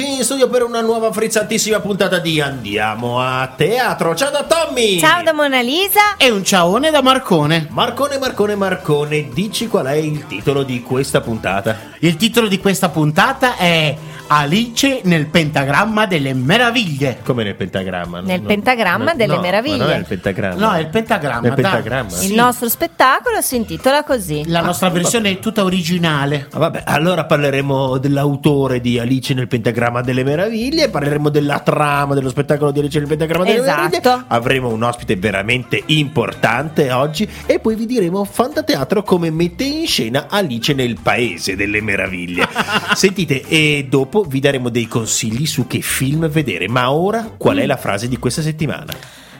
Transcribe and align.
rieccoci 0.00 0.16
in 0.16 0.24
studio 0.24 0.48
per 0.48 0.62
una 0.62 0.80
nuova 0.80 1.12
frizzantissima 1.12 1.80
puntata 1.80 2.18
di 2.18 2.40
Andiamo 2.40 3.20
a 3.20 3.52
teatro. 3.54 4.14
Ciao 4.14 4.30
da 4.30 4.44
Tommy! 4.44 4.98
Ciao 4.98 5.22
da 5.22 5.32
Mona 5.32 5.60
Lisa. 5.60 6.16
E 6.16 6.30
un 6.30 6.42
ciaone 6.42 6.90
da 6.90 7.02
Marcone. 7.02 7.66
Marcone, 7.70 8.18
Marcone, 8.18 8.54
Marcone, 8.54 9.28
dici 9.32 9.68
qual 9.68 9.86
è 9.86 9.94
il 9.94 10.26
titolo 10.26 10.62
di 10.62 10.82
questa 10.82 11.20
puntata? 11.20 11.76
Il 12.00 12.16
titolo 12.16 12.48
di 12.48 12.58
questa 12.58 12.88
puntata 12.88 13.56
è 13.56 13.96
Alice 14.32 15.00
nel 15.04 15.26
pentagramma 15.26 16.06
delle 16.06 16.32
meraviglie. 16.34 17.18
Come 17.24 17.42
nel 17.42 17.56
pentagramma? 17.56 18.20
Nel 18.20 18.40
pentagramma 18.42 19.12
delle 19.12 19.34
no, 19.34 19.40
meraviglie. 19.40 19.76
Ma 19.78 19.84
non 19.86 19.92
è 19.92 19.98
il 19.98 20.04
pentagramma. 20.06 20.66
No, 20.68 20.72
è 20.72 20.78
il 20.78 20.86
pentagramma. 20.86 21.40
Nel 21.40 21.54
dai. 21.54 21.62
pentagramma. 21.64 22.10
Il 22.12 22.16
Sì. 22.16 22.34
nostro 22.36 22.68
spettacolo 22.68 23.40
si 23.40 23.56
intitola 23.56 24.04
così. 24.04 24.44
La 24.46 24.60
nostra 24.60 24.88
versione 24.88 25.30
è 25.30 25.38
tutta 25.40 25.64
originale. 25.64 26.46
Ah, 26.52 26.58
vabbè, 26.60 26.84
allora 26.86 27.24
parleremo 27.24 27.98
dell'autore 27.98 28.80
di 28.80 29.00
Alice 29.00 29.34
nel 29.34 29.48
pentagramma 29.48 30.00
delle 30.00 30.22
meraviglie, 30.22 30.88
parleremo 30.90 31.28
della 31.28 31.58
trama 31.58 32.14
dello 32.14 32.28
spettacolo 32.28 32.70
di 32.70 32.78
Alice 32.78 33.00
nel 33.00 33.08
pentagramma 33.08 33.44
delle 33.44 33.58
Esatto. 33.58 33.80
meraviglie. 33.90 34.24
Avremo 34.28 34.68
un 34.68 34.82
ospite 34.84 35.16
veramente 35.16 35.82
importante 35.86 36.92
oggi 36.92 37.28
e 37.46 37.58
poi 37.58 37.74
vi 37.74 37.86
diremo 37.86 38.22
Fantateatro 38.24 39.02
come 39.02 39.30
mette 39.30 39.64
in 39.64 39.88
scena 39.88 40.26
Alice 40.30 40.72
nel 40.72 40.98
paese 41.02 41.56
delle 41.56 41.80
meraviglie. 41.80 42.46
Sentite, 42.94 43.42
e 43.48 43.86
dopo 43.90 44.18
vi 44.22 44.40
daremo 44.40 44.68
dei 44.68 44.86
consigli 44.86 45.46
su 45.46 45.66
che 45.66 45.80
film 45.80 46.28
vedere. 46.28 46.68
Ma 46.68 46.90
ora 46.92 47.34
qual 47.36 47.58
è 47.58 47.66
la 47.66 47.76
frase 47.76 48.08
di 48.08 48.18
questa 48.18 48.42
settimana? 48.42 48.92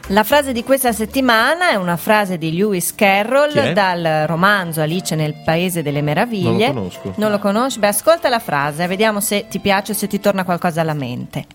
La 0.07 0.23
frase 0.23 0.51
di 0.51 0.63
questa 0.63 0.91
settimana 0.91 1.69
è 1.69 1.75
una 1.75 1.95
frase 1.95 2.37
di 2.37 2.53
Lewis 2.53 2.93
Carroll 2.95 3.71
dal 3.71 4.25
romanzo 4.25 4.81
Alice 4.81 5.15
nel 5.15 5.35
Paese 5.45 5.81
delle 5.83 6.01
Meraviglie. 6.01 6.67
Non 6.71 6.75
lo 6.75 6.89
conosco. 6.89 7.13
Non 7.15 7.31
lo 7.31 7.39
conosci? 7.39 7.79
Beh, 7.79 7.87
ascolta 7.87 8.27
la 8.27 8.39
frase, 8.39 8.87
vediamo 8.87 9.21
se 9.21 9.47
ti 9.47 9.59
piace 9.59 9.93
o 9.93 9.95
se 9.95 10.07
ti 10.07 10.19
torna 10.19 10.43
qualcosa 10.43 10.81
alla 10.81 10.93
mente. 10.93 11.45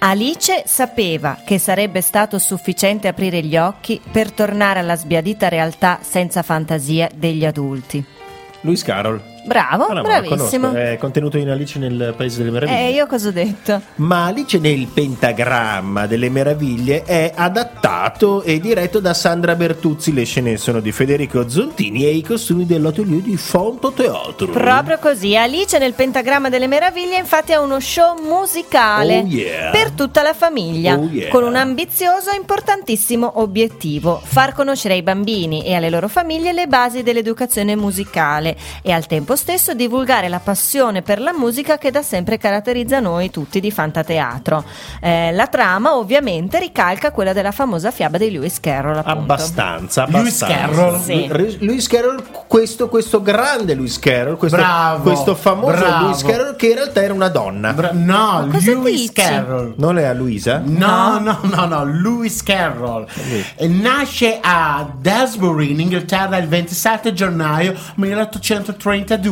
Alice 0.00 0.64
sapeva 0.66 1.38
che 1.46 1.58
sarebbe 1.58 2.02
stato 2.02 2.38
sufficiente 2.38 3.08
aprire 3.08 3.40
gli 3.42 3.56
occhi 3.56 3.98
per 4.10 4.32
tornare 4.32 4.80
alla 4.80 4.96
sbiadita 4.96 5.48
realtà 5.48 6.00
senza 6.02 6.42
fantasia 6.42 7.08
degli 7.14 7.46
adulti. 7.46 8.04
Luis 8.60 8.82
Carroll. 8.82 9.33
Bravo, 9.44 9.84
Ah, 9.84 9.88
ma 9.88 9.94
lo 9.94 10.02
bravissimo. 10.02 10.72
È 10.72 10.96
contenuto 10.98 11.36
in 11.38 11.50
Alice 11.50 11.78
nel 11.78 12.14
paese 12.16 12.38
delle 12.38 12.50
meraviglie. 12.50 12.78
Eh, 12.88 12.92
io 12.92 13.06
cosa 13.06 13.28
ho 13.28 13.32
detto? 13.32 13.80
Ma 13.96 14.26
Alice 14.26 14.58
nel 14.58 14.86
pentagramma 14.92 16.06
delle 16.06 16.28
meraviglie 16.30 17.02
è 17.04 17.32
adattato 17.34 18.42
e 18.42 18.58
diretto 18.60 19.00
da 19.00 19.12
Sandra 19.14 19.54
Bertuzzi. 19.54 20.12
Le 20.12 20.24
scene 20.24 20.56
sono 20.56 20.80
di 20.80 20.92
Federico 20.92 21.48
Zontini 21.48 22.04
e 22.04 22.10
i 22.14 22.22
costumi 22.22 22.64
dell'atelier 22.66 23.20
di 23.20 23.36
Fonto 23.36 23.92
Teatro. 23.92 24.46
Proprio 24.48 24.98
così, 24.98 25.36
Alice 25.36 25.76
nel 25.78 25.92
pentagramma 25.94 26.48
delle 26.48 26.66
meraviglie 26.66 27.18
infatti 27.18 27.52
è 27.52 27.56
uno 27.56 27.80
show 27.80 28.18
musicale 28.20 29.18
Oh, 29.18 29.26
yeah. 29.26 29.70
per 29.70 29.90
tutta 29.90 30.22
la 30.22 30.34
famiglia, 30.34 30.94
Oh, 30.96 31.08
yeah. 31.10 31.28
con 31.28 31.42
un 31.44 31.54
ambizioso 31.56 32.30
e 32.30 32.36
importantissimo 32.36 33.40
obiettivo, 33.40 34.20
far 34.22 34.52
conoscere 34.54 34.94
ai 34.94 35.02
bambini 35.02 35.64
e 35.64 35.74
alle 35.74 35.90
loro 35.90 36.08
famiglie 36.08 36.52
le 36.52 36.66
basi 36.66 37.02
dell'educazione 37.02 37.76
musicale 37.76 38.56
e 38.82 38.90
al 38.92 39.06
tempo 39.06 39.33
stesso 39.36 39.74
divulgare 39.74 40.28
la 40.28 40.38
passione 40.40 41.02
per 41.02 41.20
la 41.20 41.32
musica 41.32 41.78
che 41.78 41.90
da 41.90 42.02
sempre 42.02 42.38
caratterizza 42.38 43.00
noi 43.00 43.30
tutti 43.30 43.60
di 43.60 43.70
Fantateatro. 43.70 44.64
Eh, 45.00 45.32
la 45.32 45.46
trama 45.46 45.96
ovviamente 45.96 46.58
ricalca 46.58 47.10
quella 47.12 47.32
della 47.32 47.52
famosa 47.52 47.90
fiaba 47.90 48.18
di 48.18 48.30
Lewis 48.30 48.60
Carroll. 48.60 48.98
appunto. 48.98 49.20
Abbastanza, 49.20 50.06
Lewis 50.08 50.42
abbastanza. 50.42 50.54
Carroll. 50.76 51.00
Sì. 51.00 51.56
Lewis 51.64 51.86
Carroll, 51.86 52.22
questo, 52.46 52.88
questo 52.88 53.22
grande 53.22 53.74
Lewis 53.74 53.98
Carroll, 53.98 54.36
questo, 54.36 54.56
Bravo, 54.56 55.02
questo 55.02 55.34
famoso 55.34 55.76
bravo. 55.76 56.04
Lewis 56.06 56.22
Carroll 56.22 56.56
che 56.56 56.66
in 56.68 56.74
realtà 56.74 57.02
era 57.02 57.12
una 57.12 57.28
donna. 57.28 57.72
Bra- 57.72 57.90
no, 57.92 58.46
Ma 58.46 58.58
Lewis 58.58 58.90
dici? 58.92 59.12
Carroll. 59.12 59.74
non 59.76 59.98
è 59.98 60.04
a 60.04 60.12
Luisa? 60.12 60.60
No, 60.64 61.18
no, 61.18 61.38
no, 61.42 61.66
no, 61.66 61.84
Lewis 61.84 62.42
Carroll 62.42 63.06
Eh, 63.56 63.66
nasce 63.68 64.38
a 64.42 64.88
Dasbury 65.00 65.70
in 65.72 65.80
Inghilterra 65.80 66.36
il 66.36 66.46
27 66.48 67.12
gennaio 67.12 67.74
1832. 67.96 69.23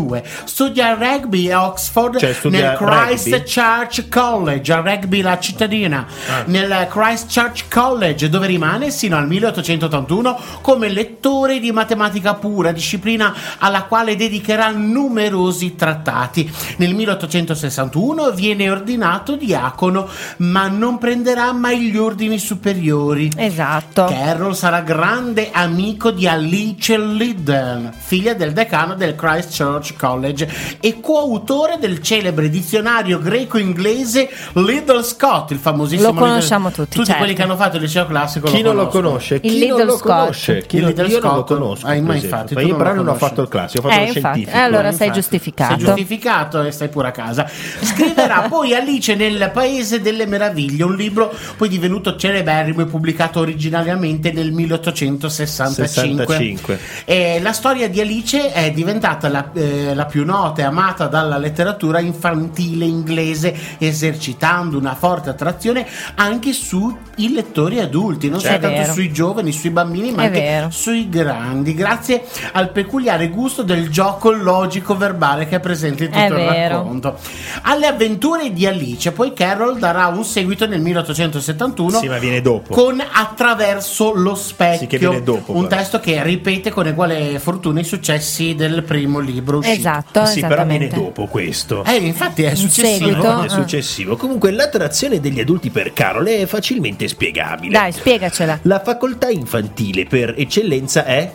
Studia 0.45 0.95
rugby 0.95 1.51
a 1.51 1.67
Oxford 1.67 2.19
Cioè, 2.19 2.37
nel 2.45 2.77
Christ 2.77 3.43
Church 3.45 4.09
College, 4.09 4.73
a 4.73 4.81
rugby 4.81 5.21
la 5.23 5.39
cittadina, 5.39 6.07
Ah. 6.29 6.43
nel 6.47 6.87
Christ 6.91 7.33
Church 7.33 7.65
College 7.69 8.29
dove 8.29 8.47
rimane 8.47 8.91
sino 8.91 9.17
al 9.17 9.27
1881 9.27 10.39
come 10.61 10.89
lettore 10.89 11.59
di 11.59 11.73
matematica 11.73 12.35
pura, 12.35 12.73
disciplina 12.73 13.35
alla 13.59 13.85
quale 13.85 14.17
dedicherà 14.17 14.71
numerosi 14.71 15.75
trattati. 15.75 16.51
Nel 16.77 16.95
1861 16.95 18.31
viene 18.33 18.71
ordinato 18.71 19.37
diacono, 19.37 20.09
ma 20.39 20.69
non 20.69 20.99
prenderà 20.99 21.53
mai 21.53 21.91
gli 21.91 21.97
ordini 21.97 22.39
superiori. 22.39 23.31
Esatto. 23.37 24.05
Carroll 24.07 24.53
sarà 24.53 24.81
grande 24.81 25.51
amico 25.53 26.11
di 26.11 26.27
Alice 26.27 26.97
Liddell, 26.99 27.93
figlia 27.97 28.35
del 28.35 28.53
decano 28.53 28.95
del 28.95 29.15
Christ 29.15 29.51
Church 29.82 29.97
College 29.98 30.48
e 30.81 31.00
coautore 31.00 31.76
del 31.81 32.00
celebre 32.00 32.48
dizionario 32.48 33.19
greco-inglese 33.19 34.28
Liddell 34.54 35.03
Scott, 35.03 35.50
il 35.50 35.59
famosissimo 35.59 36.09
Lo 36.12 36.15
conosciamo 36.15 36.69
Liddell- 36.69 36.84
tutti, 36.84 36.97
Tutti 36.97 37.06
certo. 37.06 37.20
quelli 37.22 37.34
che 37.34 37.43
hanno 37.43 37.56
fatto 37.56 37.76
il 37.76 37.82
liceo 37.82 38.06
classico 38.06 38.47
Chi 38.48 38.62
non 38.62 38.76
lo 38.76 38.87
conosce? 38.87 39.34
Il 39.37 39.41
Chi 39.41 39.66
non 39.66 39.78
Lidl 39.78 39.87
lo 39.91 39.97
Scott. 39.97 40.19
conosce? 40.20 40.65
Chi 40.66 40.76
Il 40.76 40.82
non- 40.82 40.91
Lidl 40.93 41.10
io 41.10 41.20
non 41.20 41.34
lo 41.34 41.44
conosco. 41.44 41.87
Ah, 41.87 42.00
ma 42.00 42.15
infatti, 42.15 42.54
io 42.54 42.66
non 42.69 42.76
però 42.76 42.91
lo 42.94 43.03
non 43.03 43.09
ho 43.09 43.15
fatto 43.16 43.43
il 43.43 43.48
classico, 43.48 43.87
ho 43.87 43.91
fatto 43.91 44.00
Eh, 44.00 44.06
lo 44.06 44.12
infatti. 44.12 44.20
scientifico. 44.20 44.56
Eh, 44.56 44.60
allora 44.60 44.87
Infatti, 44.88 44.97
sei 45.04 45.12
giustificato. 45.12 45.75
Sei 45.75 45.84
giustificato 45.84 46.62
e 46.62 46.70
stai 46.70 46.88
pure 46.88 47.09
a 47.09 47.10
casa. 47.10 47.49
Scriverà 47.82 48.43
poi 48.49 48.75
Alice 48.75 49.14
nel 49.14 49.50
Paese 49.53 50.00
delle 50.00 50.26
Meraviglie, 50.26 50.84
un 50.84 50.94
libro 50.94 51.32
poi 51.56 51.69
divenuto 51.69 52.16
celeberrimo 52.16 52.82
e 52.82 52.87
pubblicato 52.87 53.41
originariamente 53.41 54.31
nel 54.32 54.53
1865. 54.53 55.87
65. 55.87 56.78
E 57.04 57.41
la 57.43 57.53
storia 57.53 57.88
di 57.88 58.00
Alice 58.00 58.53
è 58.53 58.70
diventata 58.70 59.28
la, 59.28 59.50
eh, 59.54 59.72
la 59.94 60.05
più 60.06 60.25
nota 60.25 60.62
e 60.62 60.65
amata 60.65 61.06
dalla 61.06 61.38
letteratura 61.38 62.00
infantile 62.00 62.84
inglese, 62.84 63.55
esercitando 63.78 64.77
una 64.78 64.94
forte 64.94 65.31
attrazione 65.31 65.87
anche 66.16 66.53
sui 66.53 66.94
lettori 67.33 67.78
adulti, 67.78 68.28
non 68.28 68.41
Certo. 68.41 68.66
È 68.66 68.69
soltanto 68.69 68.93
sui 68.93 69.12
giovani, 69.12 69.53
sui 69.53 69.71
bambini, 69.71 70.11
ma 70.12 70.22
È 70.22 70.27
anche 70.27 70.41
vero. 70.41 70.71
sui 70.71 71.09
grandi, 71.09 71.75
grazie 71.75 72.25
al 72.53 72.71
peculiare 72.71 73.28
gusto 73.28 73.62
del 73.62 73.88
gioco 73.91 74.31
logico 74.32 74.97
verbale 74.97 75.47
che 75.47 75.56
è 75.56 75.61
presente 75.61 76.05
in 76.05 76.11
tutto 76.11 76.22
È 76.22 76.27
il 76.41 76.49
vero. 76.49 76.77
racconto. 76.78 77.16
Alle 77.62 77.87
avventure 77.87 78.53
di 78.53 78.66
Alice, 78.66 79.12
poi 79.12 79.32
Carroll 79.32 79.78
darà 79.78 80.06
un 80.09 80.25
seguito 80.25 80.66
nel 80.66 80.81
1871 80.81 81.99
Sì, 81.99 82.09
ma 82.09 82.19
viene 82.19 82.41
dopo. 82.41 82.72
con 82.75 83.00
Attraverso 83.00 84.12
lo 84.15 84.34
specchio, 84.34 84.78
Sì, 84.81 84.87
che 84.87 84.99
viene 84.99 85.22
dopo, 85.22 85.53
un 85.56 85.66
però. 85.66 85.77
testo 85.81 86.00
che 86.00 86.22
ripete 86.22 86.71
con 86.71 86.87
uguale 86.87 87.38
fortuna 87.38 87.81
i 87.81 87.84
successi 87.84 88.55
del 88.55 88.82
primo 88.82 89.19
libro 89.19 89.62
uscito. 89.62 89.78
Esatto, 89.78 90.27
Sì, 90.27 90.41
però 90.41 90.65
viene 90.65 90.89
dopo 90.89 91.27
questo. 91.27 91.84
Eh, 91.84 91.97
infatti 91.97 92.43
è 92.43 92.55
successivo. 92.55 93.43
è 93.43 93.49
successivo. 93.49 94.17
Comunque 94.17 94.50
l'attrazione 94.50 95.21
degli 95.21 95.41
adulti 95.41 95.71
per 95.71 95.93
Carol 95.93 96.27
è 96.27 96.47
facilmente 96.47 97.09
spiegabile. 97.09 97.73
Dai, 97.73 97.93
spiegacela. 97.93 98.59
La 98.62 98.81
facoltà 98.81 99.28
infantile 99.28 100.05
per 100.05 100.35
eccellenza 100.37 101.05
è 101.05 101.31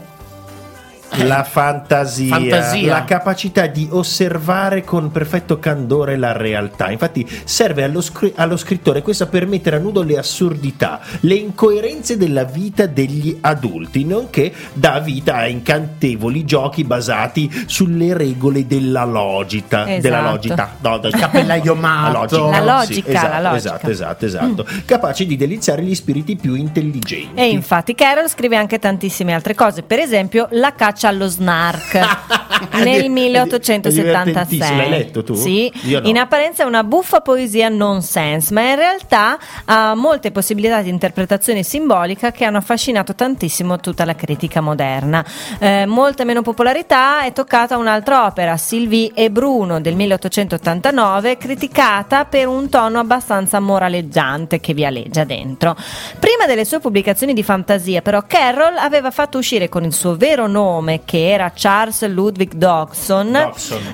la 1.25 1.43
fantasia, 1.43 2.35
Fantasia. 2.35 2.91
la 2.91 3.03
capacità 3.03 3.67
di 3.67 3.87
osservare 3.89 4.83
con 4.83 5.11
perfetto 5.11 5.57
candore 5.59 6.17
la 6.17 6.31
realtà. 6.33 6.91
Infatti 6.91 7.27
serve 7.43 7.83
allo, 7.83 8.01
scri- 8.01 8.33
allo 8.35 8.57
scrittore 8.57 9.01
questa 9.01 9.25
per 9.25 9.47
mettere 9.47 9.77
a 9.77 9.79
nudo 9.79 10.03
le 10.03 10.17
assurdità, 10.17 10.99
le 11.21 11.35
incoerenze 11.35 12.17
della 12.17 12.43
vita 12.43 12.85
degli 12.85 13.37
adulti, 13.41 14.03
nonché 14.03 14.53
dà 14.73 14.99
vita 14.99 15.37
a 15.37 15.47
incantevoli 15.47 16.45
giochi 16.45 16.83
basati 16.83 17.65
sulle 17.65 18.15
regole 18.15 18.67
della 18.67 19.05
logica. 19.05 19.87
Esatto. 19.87 20.01
Della 20.01 20.21
logica, 20.21 20.75
no, 20.79 20.97
del 20.97 21.11
Cappellaio 21.17 21.75
matto. 21.75 22.49
La 22.49 22.57
sì, 22.59 22.65
logica, 22.65 23.09
esatto, 23.09 23.27
la 23.27 23.51
logica. 23.51 23.55
Esatto, 23.57 23.89
esatto, 23.89 24.25
esatto. 24.25 24.65
Capaci 24.85 25.25
di 25.25 25.35
deliziare 25.35 25.81
gli 25.81 25.95
spiriti 25.95 26.35
più 26.35 26.53
intelligenti. 26.53 27.31
E 27.35 27.49
infatti 27.49 27.95
Carol 27.95 28.29
scrive 28.29 28.55
anche 28.55 28.77
tantissime 28.77 29.33
altre 29.33 29.55
cose, 29.55 29.83
per 29.83 29.99
esempio 29.99 30.47
La 30.51 30.73
caccia 30.73 30.96
allo 31.05 31.27
snark 31.27 31.93
nel 32.83 33.03
È 33.03 33.07
1876. 33.07 34.03
divertentissimo. 34.03 34.77
L'hai 34.77 34.89
letto 34.89 35.23
tu? 35.23 35.35
Sì, 35.35 35.71
no. 35.83 35.99
in 36.03 36.17
apparenza 36.17 36.63
è 36.63 36.65
una 36.65 36.83
buffa 36.83 37.21
poesia 37.21 37.69
nonsense, 37.69 38.53
ma 38.53 38.69
in 38.69 38.75
realtà 38.75 39.37
ha 39.65 39.93
molte 39.95 40.31
possibilità 40.31 40.81
di 40.81 40.89
interpretazione 40.89 41.63
simbolica 41.63 42.31
che 42.31 42.45
hanno 42.45 42.57
affascinato 42.57 43.15
tantissimo 43.15 43.79
tutta 43.79 44.05
la 44.05 44.15
critica 44.15 44.61
moderna. 44.61 45.23
Eh, 45.59 45.85
molta 45.85 46.23
meno 46.23 46.41
popolarità 46.41 47.21
è 47.21 47.33
toccata 47.33 47.75
a 47.75 47.77
un'altra 47.77 48.25
opera, 48.25 48.57
Sylvie 48.57 49.11
e 49.13 49.29
Bruno 49.29 49.79
del 49.79 49.95
1889, 49.95 51.37
criticata 51.37 52.25
per 52.25 52.47
un 52.47 52.69
tono 52.69 52.99
abbastanza 52.99 53.59
moraleggiante 53.59 54.59
che 54.59 54.73
vi 54.73 54.85
aleggia 54.85 55.23
dentro. 55.23 55.75
Prima 56.19 56.45
delle 56.45 56.65
sue 56.65 56.79
pubblicazioni 56.79 57.33
di 57.33 57.43
fantasia, 57.43 58.01
però, 58.01 58.23
Carroll 58.27 58.77
aveva 58.77 59.11
fatto 59.11 59.37
uscire 59.37 59.69
con 59.69 59.83
il 59.83 59.93
suo 59.93 60.15
vero 60.15 60.47
nome 60.47 60.86
nome, 60.87 61.01
che 61.03 61.29
era 61.29 61.51
Charles 61.53 62.07
Ludwig 62.07 62.53
Dodson, 62.53 63.35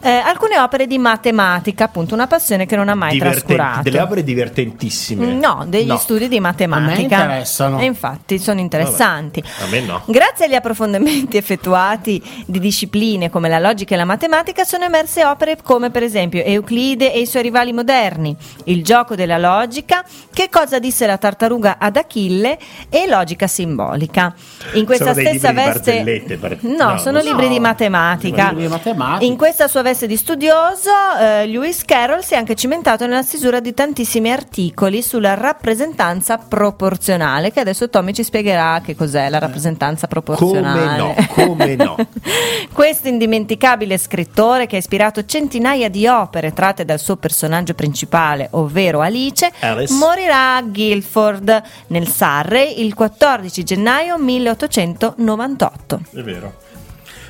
eh, 0.01 0.09
alcune 0.09 0.59
opere 0.59 0.85
di 0.85 0.97
matematica, 0.99 1.85
appunto 1.85 2.13
una 2.13 2.27
passione 2.27 2.65
che 2.65 2.75
non 2.75 2.87
ha 2.89 2.95
mai 2.95 3.13
Divertenti, 3.13 3.45
trascurato. 3.55 3.81
delle 3.83 3.99
opere 4.01 4.23
divertentissime. 4.23 5.25
No, 5.33 5.65
degli 5.67 5.87
No. 5.87 5.97
studi 5.97 6.27
di 6.27 6.39
matematica. 6.39 6.91
A 6.91 6.91
me 6.91 7.01
interessano. 7.01 7.79
E 7.79 7.85
infatti 7.85 8.37
sono 8.39 8.59
interessanti. 8.59 9.43
A 9.63 9.67
me 9.69 9.81
no. 9.81 10.01
Grazie 10.05 10.45
agli 10.45 10.55
approfondimenti 10.55 11.37
effettuati 11.37 12.21
di 12.45 12.59
discipline 12.59 13.29
come 13.29 13.49
la 13.49 13.59
logica 13.59 13.95
e 13.95 13.97
la 13.97 14.05
matematica 14.05 14.63
sono 14.63 14.85
emerse 14.85 15.25
opere 15.25 15.57
come 15.61 15.89
per 15.89 16.03
esempio 16.03 16.43
Euclide 16.43 17.11
e 17.13 17.19
i 17.21 17.25
suoi 17.25 17.41
rivali 17.43 17.73
moderni, 17.73 18.35
Il 18.65 18.83
gioco 18.83 19.15
della 19.15 19.37
logica, 19.37 20.03
Che 20.33 20.49
cosa 20.49 20.79
disse 20.79 21.05
la 21.05 21.17
tartaruga 21.17 21.77
ad 21.79 21.95
Achille 21.95 22.57
e 22.89 23.07
Logica 23.07 23.47
simbolica. 23.47 24.33
In 24.73 24.85
questa 24.85 25.13
Sono 25.13 25.27
stessa 25.27 25.51
veste 25.53 26.37
pare- 26.39 26.57
No, 26.83 26.91
no, 26.91 26.97
sono 26.97 27.21
libri 27.21 27.47
di 27.47 27.59
matematica. 27.59 28.49
Libri 28.49 28.63
di 28.63 28.69
matematica. 28.69 29.25
In 29.25 29.37
questa 29.37 29.67
sua 29.67 29.81
veste 29.81 30.07
di 30.07 30.17
studioso, 30.17 30.89
eh, 31.19 31.45
Lewis 31.47 31.83
Carroll 31.85 32.19
si 32.19 32.33
è 32.33 32.37
anche 32.37 32.55
cimentato 32.55 33.05
nella 33.05 33.21
stesura 33.21 33.59
di 33.59 33.73
tantissimi 33.73 34.31
articoli 34.31 35.01
sulla 35.01 35.33
rappresentanza 35.33 36.37
proporzionale, 36.37 37.51
che 37.51 37.59
adesso 37.59 37.89
Tommy 37.89 38.13
ci 38.13 38.23
spiegherà 38.23 38.81
che 38.83 38.95
cos'è 38.95 39.29
la 39.29 39.39
rappresentanza 39.39 40.07
proporzionale. 40.07 40.97
no, 40.97 41.15
come 41.29 41.75
no. 41.75 41.95
Questo 42.73 43.07
indimenticabile 43.07 43.97
scrittore 43.97 44.65
che 44.65 44.75
ha 44.75 44.79
ispirato 44.79 45.25
centinaia 45.25 45.89
di 45.89 46.07
opere 46.07 46.53
tratte 46.53 46.85
dal 46.85 46.99
suo 46.99 47.15
personaggio 47.15 47.73
principale, 47.73 48.47
ovvero 48.51 49.01
Alice, 49.01 49.51
Alice. 49.59 49.93
morirà 49.93 50.55
a 50.55 50.61
Guildford, 50.61 51.61
nel 51.87 52.07
Surrey, 52.07 52.83
il 52.83 52.93
14 52.93 53.63
gennaio 53.63 54.17
1898. 54.17 56.01
È 56.11 56.21
vero. 56.21 56.71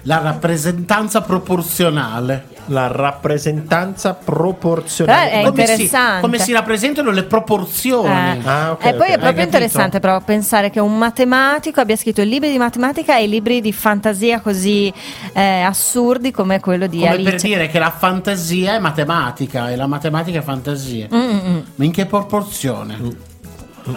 La 0.06 0.20
rappresentanza 0.20 1.22
proporzionale. 1.22 2.52
La 2.68 2.88
rappresentanza 2.88 4.14
proporzionale. 4.14 5.32
Eh, 5.32 5.42
è 5.42 5.44
Come 5.46 5.66
si- 5.66 5.72
interessante. 5.74 6.22
come 6.22 6.40
si 6.40 6.52
rappresentano 6.54 7.12
le 7.12 7.24
proporzioni. 7.24 8.10
Eh, 8.10 8.42
Ah, 8.48 8.72
ok, 8.72 8.86
e 8.86 8.94
poi 8.94 9.08
ok. 9.10 9.16
è 9.16 9.20
proprio 9.20 9.44
interessante 9.44 10.00
però 10.00 10.20
pensare 10.22 10.70
che 10.70 10.80
un 10.80 10.98
matematico 10.98 11.82
abbia 11.82 11.96
scritto 11.98 12.22
libri 12.22 12.52
di 12.52 12.58
matematica 12.58 13.18
e 13.18 13.28
libri 13.28 13.60
di 13.62 13.72
fantasia 13.74 14.40
così 14.40 14.92
eh, 15.34 15.62
assurdi 15.62 16.32
come 16.32 16.60
quello 16.60 16.88
di 16.88 17.00
Come 17.00 17.10
Alice. 17.10 17.30
per 17.32 17.42
dire 17.42 17.68
che 17.68 17.80
la 17.80 17.92
fantasia 17.92 18.76
è 18.76 18.80
matematica 18.80 19.70
e 19.70 19.76
la 19.76 19.88
matematica 19.88 20.40
è 20.40 20.42
fantasia. 20.44 21.08
Mm, 21.14 21.18
mm, 21.20 21.40
mm. 21.48 21.60
Ma 21.76 21.84
in 21.86 21.92
che 21.92 22.06
proporzione? 22.06 23.32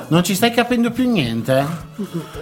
Non 0.09 0.25
ci 0.25 0.35
stai 0.35 0.51
capendo 0.53 0.91
più 0.91 1.09
niente? 1.11 1.65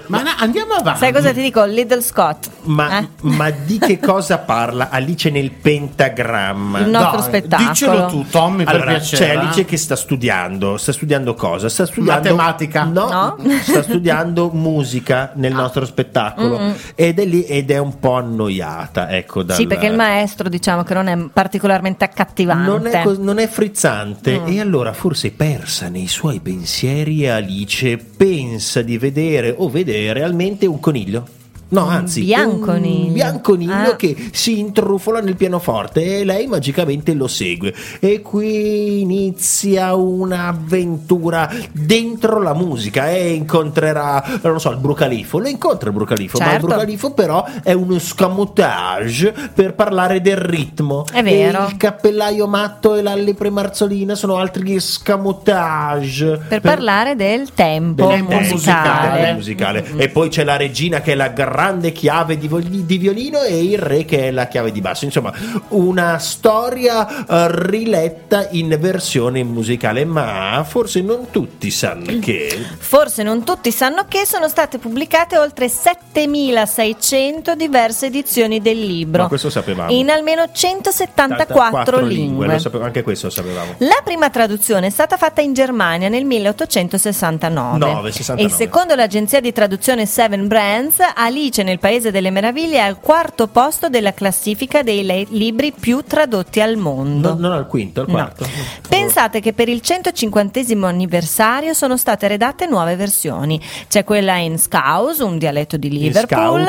Ma 0.06 0.22
no, 0.22 0.30
andiamo 0.38 0.72
avanti. 0.74 0.98
Sai 1.00 1.12
cosa 1.12 1.32
ti 1.32 1.42
dico? 1.42 1.64
Little 1.64 2.00
Scott. 2.00 2.48
Ma, 2.64 2.98
Eh? 3.00 3.08
ma 3.22 3.50
di 3.50 3.78
che 3.78 3.98
cosa 4.00 4.38
parla 4.38 4.88
Alice 4.90 5.28
nel 5.30 5.50
pentagramma? 5.50 6.78
Il 6.80 6.88
nostro 6.88 7.18
Dai, 7.20 7.26
spettacolo. 7.28 7.68
Diccelo 7.68 8.06
tu, 8.06 8.24
Tommy, 8.30 8.64
per 8.64 8.74
Allora, 8.74 8.90
piacere. 8.92 9.24
c'è 9.26 9.36
Alice 9.36 9.60
eh. 9.60 9.64
che 9.64 9.76
sta 9.76 9.94
studiando, 9.96 10.76
sta 10.76 10.92
studiando 10.92 11.34
cosa? 11.34 11.68
Sta 11.68 11.86
studiando 11.86 12.34
Matematica. 12.34 12.84
No, 12.84 13.08
No? 13.08 13.36
sta 13.62 13.82
studiando 13.82 14.50
musica 14.52 15.32
nel 15.34 15.52
Ah. 15.52 15.56
nostro 15.56 15.84
spettacolo 15.84 16.58
ed 16.94 17.18
è 17.18 17.24
lì 17.26 17.44
ed 17.44 17.70
è 17.70 17.78
un 17.78 17.98
po' 17.98 18.14
annoiata, 18.14 19.10
ecco, 19.10 19.42
dal- 19.42 19.56
Sì, 19.56 19.66
perché 19.66 19.86
il 19.86 19.94
maestro 19.96 20.48
diciamo 20.48 20.82
che 20.82 20.94
non 20.94 21.06
è 21.08 21.16
particolarmente 21.32 22.04
accattivante. 22.04 22.68
non 22.70 22.86
è, 22.86 23.04
non 23.18 23.38
è 23.38 23.46
frizzante 23.48 24.40
Mm. 24.40 24.46
e 24.48 24.60
allora 24.60 24.92
forse 24.92 25.30
persa 25.30 25.88
nei 25.88 26.06
suoi 26.08 26.40
pensieri 26.40 27.28
Alice 27.34 27.96
pensa 27.96 28.82
di 28.82 28.98
vedere 28.98 29.54
o 29.56 29.68
vede 29.68 30.12
realmente 30.12 30.66
un 30.66 30.80
coniglio. 30.80 31.43
No, 31.74 31.88
anzi, 31.88 32.22
bianconiglio. 32.22 33.06
un 33.08 33.12
bianconiglio 33.12 33.72
Ah. 33.92 33.96
che 33.96 34.16
si 34.32 34.58
intrufola 34.58 35.20
nel 35.20 35.36
pianoforte 35.36 36.20
e 36.20 36.24
lei 36.24 36.46
magicamente 36.46 37.12
lo 37.14 37.26
segue. 37.26 37.74
E 38.00 38.20
qui 38.22 39.00
inizia 39.00 39.94
un'avventura 39.94 41.50
dentro 41.72 42.40
la 42.40 42.54
musica 42.54 43.10
e 43.10 43.32
incontrerà, 43.32 44.22
non 44.42 44.60
so, 44.60 44.70
il 44.70 44.78
Brucalifo. 44.78 45.38
Lo 45.38 45.48
incontra 45.48 45.88
il 45.88 45.94
Brucalifo, 45.94 46.38
ma 46.38 46.44
il 46.44 46.50
Certo. 46.52 46.66
Brucalifo 46.66 47.12
però 47.12 47.44
è 47.62 47.72
uno 47.72 47.98
scamotage 47.98 49.34
per 49.52 49.74
parlare 49.74 50.20
del 50.20 50.36
ritmo. 50.36 51.04
È 51.12 51.22
vero. 51.22 51.66
E 51.66 51.70
il 51.70 51.76
cappellaio 51.76 52.46
matto 52.46 52.94
e 52.94 53.02
la 53.02 53.14
lepre 53.14 53.50
marzolina 53.50 54.14
sono 54.14 54.36
altri 54.36 54.78
scamotage 54.78 56.40
Per 56.48 56.60
parlare 56.60 57.16
del 57.16 57.52
tempo 57.54 58.06
del 58.06 58.22
musicale. 58.22 59.20
del 59.22 59.34
musicale. 59.34 59.84
E 59.96 60.08
poi 60.08 60.28
c'è 60.28 60.44
la 60.44 60.56
regina 60.56 61.00
che 61.00 61.12
è 61.12 61.14
la 61.14 61.28
grande 61.28 61.62
chiave 61.92 62.38
di, 62.38 62.84
di 62.84 62.98
violino 62.98 63.42
e 63.42 63.64
il 63.64 63.78
re 63.78 64.04
che 64.04 64.28
è 64.28 64.30
la 64.30 64.48
chiave 64.48 64.72
di 64.72 64.80
basso. 64.80 65.04
Insomma, 65.04 65.32
una 65.68 66.18
storia 66.18 67.26
eh, 67.26 67.46
riletta 67.50 68.48
in 68.50 68.76
versione 68.80 69.42
musicale, 69.42 70.04
ma 70.04 70.64
forse 70.66 71.00
non 71.00 71.30
tutti 71.30 71.70
sanno 71.70 72.18
che 72.20 72.64
Forse 72.78 73.22
non 73.22 73.44
tutti 73.44 73.70
sanno 73.70 74.04
che 74.08 74.24
sono 74.26 74.48
state 74.48 74.78
pubblicate 74.78 75.38
oltre 75.38 75.68
7600 75.68 77.54
diverse 77.54 78.06
edizioni 78.06 78.60
del 78.60 78.78
libro. 78.78 79.22
Ma 79.22 79.28
questo 79.28 79.50
sapevamo. 79.50 79.90
In 79.92 80.10
almeno 80.10 80.44
174 80.50 82.00
lingue. 82.00 82.46
Lo 82.46 82.58
sapevo- 82.58 82.84
anche 82.84 83.02
questo 83.02 83.26
lo 83.26 83.32
sapevamo. 83.32 83.74
La 83.78 84.00
prima 84.04 84.30
traduzione 84.30 84.86
è 84.88 84.90
stata 84.90 85.16
fatta 85.16 85.40
in 85.40 85.52
Germania 85.52 86.08
nel 86.08 86.24
1869 86.24 87.78
Nove, 87.78 88.12
69. 88.12 88.52
e 88.52 88.54
secondo 88.54 88.94
l'agenzia 88.94 89.40
di 89.40 89.52
traduzione 89.52 90.06
Seven 90.06 90.46
Brands, 90.46 90.98
Alice 91.44 91.62
nel 91.62 91.78
Paese 91.78 92.10
delle 92.10 92.30
Meraviglie 92.30 92.76
è 92.76 92.80
al 92.80 92.98
quarto 93.00 93.48
posto 93.48 93.90
della 93.90 94.14
classifica 94.14 94.82
dei 94.82 95.04
le- 95.04 95.26
libri 95.28 95.72
più 95.78 96.02
tradotti 96.02 96.62
al 96.62 96.76
mondo. 96.76 97.30
Non, 97.34 97.40
non 97.40 97.52
al 97.52 97.66
quinto, 97.66 98.00
al 98.00 98.06
No. 98.06 98.14
quarto. 98.14 98.46
Pensate 98.88 99.40
che 99.40 99.52
per 99.52 99.68
il 99.68 99.82
150 99.82 100.60
anniversario 100.86 101.74
sono 101.74 101.98
state 101.98 102.28
redatte 102.28 102.64
nuove 102.66 102.96
versioni. 102.96 103.60
C'è 103.88 104.04
quella 104.04 104.36
in 104.36 104.58
Scouse, 104.58 105.22
un 105.22 105.36
dialetto 105.36 105.76
di 105.76 105.90
Liverpool, 105.90 106.66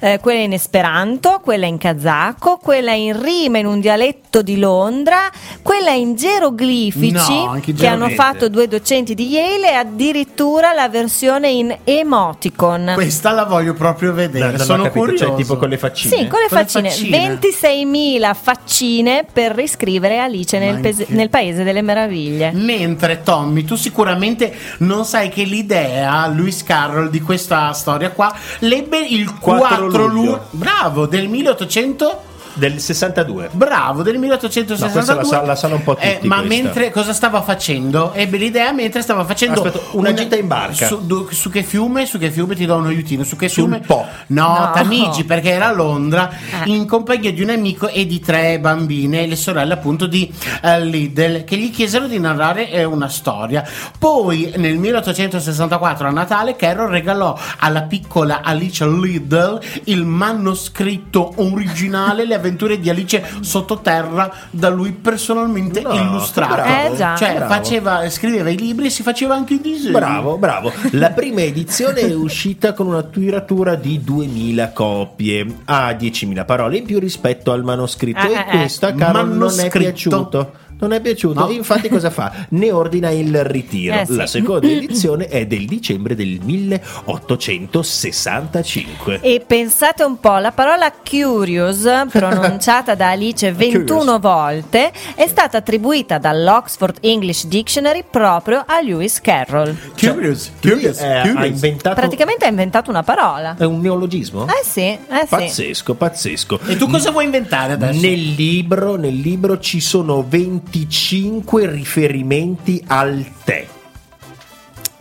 eh, 0.00 0.18
quella 0.20 0.40
in 0.40 0.52
Esperanto, 0.54 1.40
quella 1.40 1.66
in 1.66 1.78
kazako, 1.78 2.56
quella 2.60 2.94
in 2.94 3.20
rima 3.22 3.58
in 3.58 3.66
un 3.66 3.78
dialetto 3.78 4.42
di 4.42 4.58
Londra, 4.58 5.30
quella 5.62 5.92
in 5.92 6.16
geroglifici 6.16 7.12
No, 7.12 7.60
che 7.76 7.86
hanno 7.86 8.08
fatto 8.08 8.48
due 8.48 8.66
docenti 8.66 9.14
di 9.14 9.28
Yale 9.28 9.70
e 9.70 9.74
addirittura 9.74 10.72
la 10.72 10.88
versione 10.88 11.48
in 11.50 11.76
emoticon. 11.84 12.90
Questa 12.94 13.30
la 13.30 13.44
voglio 13.44 13.74
proprio 13.74 14.14
vedere. 14.16 14.54
Ho 14.56 14.64
Sono 14.64 14.82
capito, 14.84 14.98
curioso. 15.04 15.24
cioè 15.26 15.34
tipo 15.36 15.56
con 15.56 15.68
le 15.68 15.78
faccine. 15.78 16.16
Sì, 16.16 16.26
con 16.26 16.40
le 16.40 16.48
Con 16.48 16.58
le 16.58 16.64
faccine, 16.64 16.90
faccine. 16.90 17.38
26.000 17.38 18.34
faccine 18.34 19.26
per 19.32 19.52
riscrivere 19.54 20.18
Alice 20.18 20.58
nel, 20.58 20.80
che- 20.80 21.06
nel 21.10 21.28
Paese 21.30 21.62
delle 21.62 21.82
Meraviglie. 21.82 22.50
Mentre 22.52 23.22
Tommy, 23.22 23.64
tu 23.64 23.76
sicuramente 23.76 24.52
non 24.78 25.04
sai 25.04 25.28
che 25.28 25.44
l'idea, 25.44 26.26
Lewis 26.28 26.62
Carroll, 26.64 27.08
di 27.10 27.20
questa 27.20 27.72
storia 27.72 28.10
qua, 28.10 28.34
lebbe 28.60 28.98
il 28.98 29.38
4, 29.38 29.58
4 29.68 29.86
luglio. 30.06 30.06
luglio. 30.08 30.46
Bravo, 30.50 31.06
del 31.06 31.28
1800. 31.28 32.22
Del 32.56 32.80
62. 32.80 33.50
Bravo, 33.52 34.02
del 34.02 34.16
1862. 34.18 34.86
No, 34.86 34.92
questa 34.92 35.14
la 35.14 35.24
sa- 35.24 35.46
la 35.46 35.56
sanno 35.56 35.74
un 35.76 35.82
po' 35.84 35.94
tutti 35.94 36.06
Eh, 36.06 36.20
ma 36.22 36.36
questa. 36.40 36.54
mentre 36.62 36.90
cosa 36.90 37.12
stava 37.12 37.42
facendo? 37.42 38.12
Ebbe 38.14 38.38
l'idea 38.38 38.72
mentre 38.72 39.02
stava 39.02 39.24
facendo 39.24 39.62
Aspetta, 39.62 39.84
una 39.92 40.12
gita 40.14 40.36
in 40.36 40.46
barca. 40.46 40.86
Su, 40.86 41.04
du- 41.06 41.28
su 41.30 41.50
che 41.50 41.62
fiume? 41.62 42.06
Su 42.06 42.18
che 42.18 42.30
fiume 42.30 42.54
ti 42.54 42.64
do 42.64 42.76
un 42.76 42.86
aiutino? 42.86 43.24
Su 43.24 43.36
che 43.36 43.48
Sul 43.48 43.64
fiume? 43.64 43.80
Po. 43.80 44.06
No, 44.28 44.44
No. 44.46 44.70
Tamigi, 44.72 45.24
perché 45.24 45.50
era 45.50 45.68
a 45.68 45.72
Londra 45.72 46.30
Eh. 46.64 46.70
in 46.70 46.86
compagnia 46.86 47.32
di 47.32 47.42
un 47.42 47.50
amico 47.50 47.88
e 47.88 48.06
di 48.06 48.20
tre 48.20 48.58
bambine, 48.58 49.26
le 49.26 49.36
sorelle 49.36 49.74
appunto 49.74 50.06
di 50.06 50.32
eh, 50.62 50.80
Liddell, 50.84 51.44
che 51.44 51.56
gli 51.56 51.70
chiesero 51.70 52.06
di 52.06 52.18
narrare 52.18 52.70
eh, 52.70 52.84
una 52.84 53.08
storia. 53.08 53.62
Poi 53.98 54.52
nel 54.56 54.78
1864 54.78 56.08
a 56.08 56.10
Natale 56.10 56.56
Carroll 56.56 56.88
regalò 56.90 57.36
alla 57.58 57.82
piccola 57.82 58.40
Alice 58.42 58.86
Liddell 58.86 59.60
il 59.84 60.04
manoscritto 60.04 61.32
originale 61.36 62.24
Le 62.24 62.34
avventure 62.46 62.78
di 62.78 62.88
Alice 62.88 63.22
sottoterra 63.40 64.32
da 64.50 64.68
lui 64.68 64.92
personalmente 64.92 65.80
No, 65.80 65.92
illustrato. 65.94 66.54
bravo, 66.54 66.94
Eh, 66.94 66.96
già. 66.96 67.16
Cioè 67.16 67.44
faceva, 67.46 68.08
scriveva 68.08 68.50
i 68.50 68.56
libri 68.56 68.86
e 68.86 68.90
si 68.90 69.02
faceva 69.02 69.34
anche 69.34 69.54
i 69.54 69.60
disegni. 69.60 69.92
Bravo, 69.92 70.38
bravo. 70.38 70.72
La 70.92 71.10
prima 71.10 71.42
edizione 71.42 72.00
è 72.00 72.14
uscita 72.14 72.72
con 72.72 72.86
una 72.86 73.02
tiratura 73.02 73.74
di 73.74 74.02
2000 74.02 74.72
copie, 74.72 75.46
a 75.64 75.90
10.000 75.90 76.44
parole 76.44 76.78
in 76.78 76.84
più 76.84 76.98
rispetto 76.98 77.52
al 77.52 77.64
manoscritto. 77.64 78.26
Eh, 78.26 78.30
e 78.30 78.34
eh, 78.34 78.38
eh. 78.38 78.58
questa, 78.58 78.94
caro, 78.94 79.24
non 79.24 79.58
è 79.58 79.68
piaciuto. 79.68 80.64
Non 80.78 80.92
è 80.92 81.00
piaciuto? 81.00 81.40
No. 81.40 81.50
Infatti 81.50 81.88
cosa 81.88 82.10
fa? 82.10 82.32
Ne 82.50 82.70
ordina 82.70 83.08
il 83.10 83.42
ritiro. 83.44 83.98
Eh, 84.00 84.04
sì. 84.06 84.14
La 84.14 84.26
seconda 84.26 84.66
edizione 84.66 85.26
è 85.28 85.46
del 85.46 85.64
dicembre 85.66 86.14
del 86.14 86.38
1865. 86.42 89.20
E 89.22 89.42
pensate 89.46 90.02
un 90.04 90.20
po', 90.20 90.36
la 90.36 90.52
parola 90.52 90.92
curious, 90.92 91.88
pronunciata 92.10 92.94
da 92.94 93.10
Alice 93.10 93.50
21 93.56 93.84
Curious. 93.98 94.20
volte, 94.20 94.92
è 95.14 95.26
stata 95.26 95.56
attribuita 95.58 96.18
dall'Oxford 96.18 96.98
English 97.00 97.46
Dictionary 97.46 98.04
proprio 98.08 98.62
a 98.66 98.80
Lewis 98.82 99.20
Carroll. 99.20 99.74
Curious, 99.98 100.50
Lui, 100.60 100.72
curious, 100.72 101.00
eh, 101.00 101.12
ha 101.12 101.22
curious. 101.22 101.46
inventato 101.54 101.94
Praticamente 101.94 102.44
ha 102.44 102.48
inventato 102.48 102.90
una 102.90 103.02
parola. 103.02 103.56
è 103.58 103.64
un 103.64 103.80
neologismo? 103.80 104.46
Eh 104.46 104.62
sì, 104.64 104.80
eh 104.82 104.98
sì. 105.20 105.26
Pazzesco, 105.28 105.94
pazzesco. 105.94 106.60
E 106.66 106.76
tu 106.76 106.86
cosa 106.88 107.10
vuoi 107.10 107.24
inventare 107.24 107.72
adesso? 107.72 108.00
Nel 108.00 108.20
libro, 108.34 108.96
nel 108.96 109.16
libro 109.16 109.58
ci 109.58 109.80
sono 109.80 110.22
25 110.70 111.70
riferimenti 111.70 112.82
al 112.86 113.24
tè. 113.44 113.66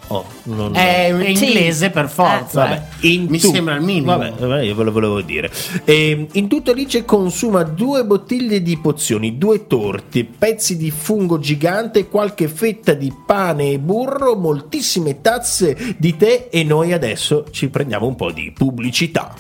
Oh, 0.10 0.24
non 0.44 0.76
È 0.76 1.08
in 1.28 1.36
Sì. 1.36 1.46
inglese 1.48 1.90
per 1.90 2.08
forza. 2.10 2.62
Vabbè, 2.66 2.82
eh. 3.02 3.08
in 3.08 3.26
Mi 3.28 3.40
tu- 3.40 3.52
sembra 3.52 3.74
il 3.74 3.82
minimo. 3.82 4.16
Vabbè, 4.16 4.34
vabbè, 4.38 4.62
io 4.62 4.76
ve 4.76 4.84
lo 4.84 4.92
volevo 4.92 5.20
dire. 5.22 5.52
Ehm, 5.84 6.28
in 6.34 6.48
tutto 6.48 6.72
Alice 6.72 7.04
consuma 7.06 7.64
due 7.64 8.06
bottiglie 8.06 8.62
di 8.62 8.78
pozioni, 8.78 9.40
due 9.40 9.66
torte, 9.66 10.24
pezzi 10.24 10.78
di 10.78 10.92
fungo 10.92 11.40
gigante, 11.40 12.08
qualche 12.08 12.48
fetta 12.48 12.94
di 12.94 13.12
pane 13.26 13.72
e 13.72 13.80
burro, 13.80 14.36
moltissime 14.36 15.22
tazze 15.22 15.96
di 15.98 16.16
tè 16.16 16.50
e 16.52 16.64
noi 16.64 16.94
adesso 16.94 17.46
ci 17.50 17.70
prendiamo 17.70 18.06
un 18.06 18.16
po' 18.16 18.32
di 18.32 18.54
pubblicità. 18.56 19.34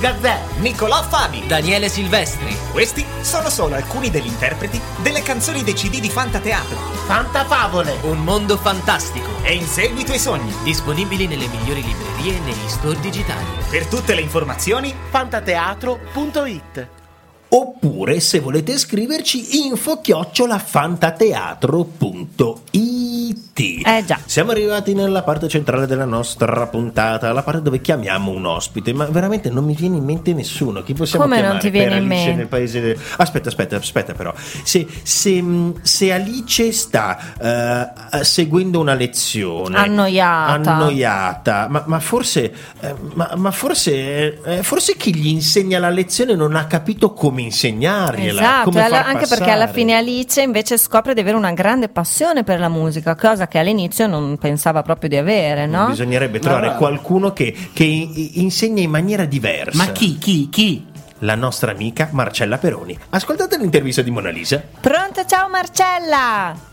Gazzè. 0.00 0.40
Nicolò 0.60 1.02
Fabi, 1.02 1.46
Daniele 1.46 1.90
Silvestri. 1.90 2.56
Questi 2.72 3.04
sono 3.20 3.50
solo 3.50 3.74
alcuni 3.74 4.10
degli 4.10 4.26
interpreti 4.26 4.80
delle 5.02 5.20
canzoni 5.20 5.62
dei 5.62 5.74
CD 5.74 6.00
di 6.00 6.08
Fantateatro. 6.08 6.76
Fantafavole. 7.04 7.98
Un 8.02 8.24
mondo 8.24 8.56
fantastico. 8.56 9.28
E 9.42 9.52
insegui 9.52 10.00
i 10.00 10.04
tuoi 10.04 10.18
sogni. 10.18 10.54
Disponibili 10.62 11.26
nelle 11.26 11.48
migliori 11.48 11.82
librerie 11.82 12.36
e 12.36 12.40
negli 12.40 12.68
store 12.68 12.98
digitali. 13.00 13.44
Per 13.68 13.86
tutte 13.86 14.14
le 14.14 14.22
informazioni, 14.22 14.94
Fantateatro.it 15.10 16.99
Oppure 17.52 18.20
se 18.20 18.38
volete 18.38 18.78
scriverci 18.78 19.66
info 19.66 20.00
chiocciola 20.00 20.56
fantateatro.it 20.58 23.58
Eh 23.84 24.04
già. 24.06 24.20
Siamo 24.24 24.52
arrivati 24.52 24.94
nella 24.94 25.24
parte 25.24 25.48
centrale 25.48 25.86
della 25.86 26.04
nostra 26.04 26.68
puntata, 26.68 27.32
la 27.32 27.42
parte 27.42 27.60
dove 27.62 27.80
chiamiamo 27.80 28.30
un 28.30 28.46
ospite, 28.46 28.92
ma 28.92 29.06
veramente 29.06 29.50
non 29.50 29.64
mi 29.64 29.74
viene 29.74 29.96
in 29.96 30.04
mente 30.04 30.32
nessuno. 30.32 30.82
Chi 30.84 30.94
possiamo 30.94 31.24
Come 31.24 31.40
non 31.40 31.58
chiamare 31.58 31.66
ti 31.66 31.70
viene 31.70 31.96
in 31.96 32.04
Alice 32.04 32.14
mente? 32.14 32.34
nel 32.36 32.46
paese 32.46 32.80
de- 32.80 32.96
Aspetta, 33.16 33.48
aspetta, 33.48 33.76
aspetta 33.76 34.12
però. 34.14 34.32
Se, 34.62 34.86
se, 35.02 35.42
mh, 35.42 35.80
se 35.82 36.12
Alice 36.12 36.70
sta 36.70 37.18
eh, 38.12 38.22
seguendo 38.24 38.78
una 38.78 38.94
lezione 38.94 39.76
Annoiata. 39.76 40.72
annoiata, 40.76 41.66
ma, 41.68 41.82
ma 41.86 41.98
forse, 42.00 42.54
eh, 42.80 42.94
ma, 43.14 43.32
ma 43.36 43.50
forse, 43.50 44.40
eh, 44.42 44.62
forse 44.62 44.96
chi 44.96 45.12
gli 45.14 45.26
insegna 45.26 45.78
la 45.80 45.90
lezione 45.90 46.36
non 46.36 46.54
ha 46.54 46.66
capito 46.66 47.12
come 47.12 47.38
insegnargliela. 47.40 48.40
Esatto, 48.40 48.70
come 48.70 48.84
alla- 48.84 49.04
anche 49.04 49.26
perché 49.26 49.50
alla 49.50 49.68
fine 49.68 49.96
Alice 49.96 50.40
invece 50.40 50.78
scopre 50.78 51.14
di 51.14 51.20
avere 51.20 51.36
una 51.36 51.52
grande 51.52 51.88
passione 51.88 52.44
per 52.44 52.60
la 52.60 52.68
musica, 52.68 53.14
cosa 53.16 53.48
che 53.48 53.58
all'inizio 53.58 54.06
non 54.06 54.38
pensava 54.38 54.82
proprio 54.82 55.08
di 55.08 55.16
avere, 55.16 55.66
no? 55.66 55.86
Bisognerebbe 55.86 56.38
trovare 56.38 56.66
bravo. 56.68 56.78
qualcuno 56.78 57.32
che, 57.32 57.54
che 57.72 57.84
insegna 57.84 58.82
in 58.82 58.90
maniera 58.90 59.24
diversa. 59.24 59.76
Ma 59.76 59.90
chi, 59.92 60.18
chi, 60.18 60.48
chi? 60.48 60.86
La 61.22 61.34
nostra 61.34 61.72
amica 61.72 62.08
Marcella 62.12 62.56
Peroni. 62.56 62.98
Ascoltate 63.10 63.58
l'intervista 63.58 64.00
di 64.00 64.10
Mona 64.10 64.30
Lisa. 64.30 64.62
Pronto, 64.80 65.24
ciao 65.26 65.48
Marcella! 65.48 66.68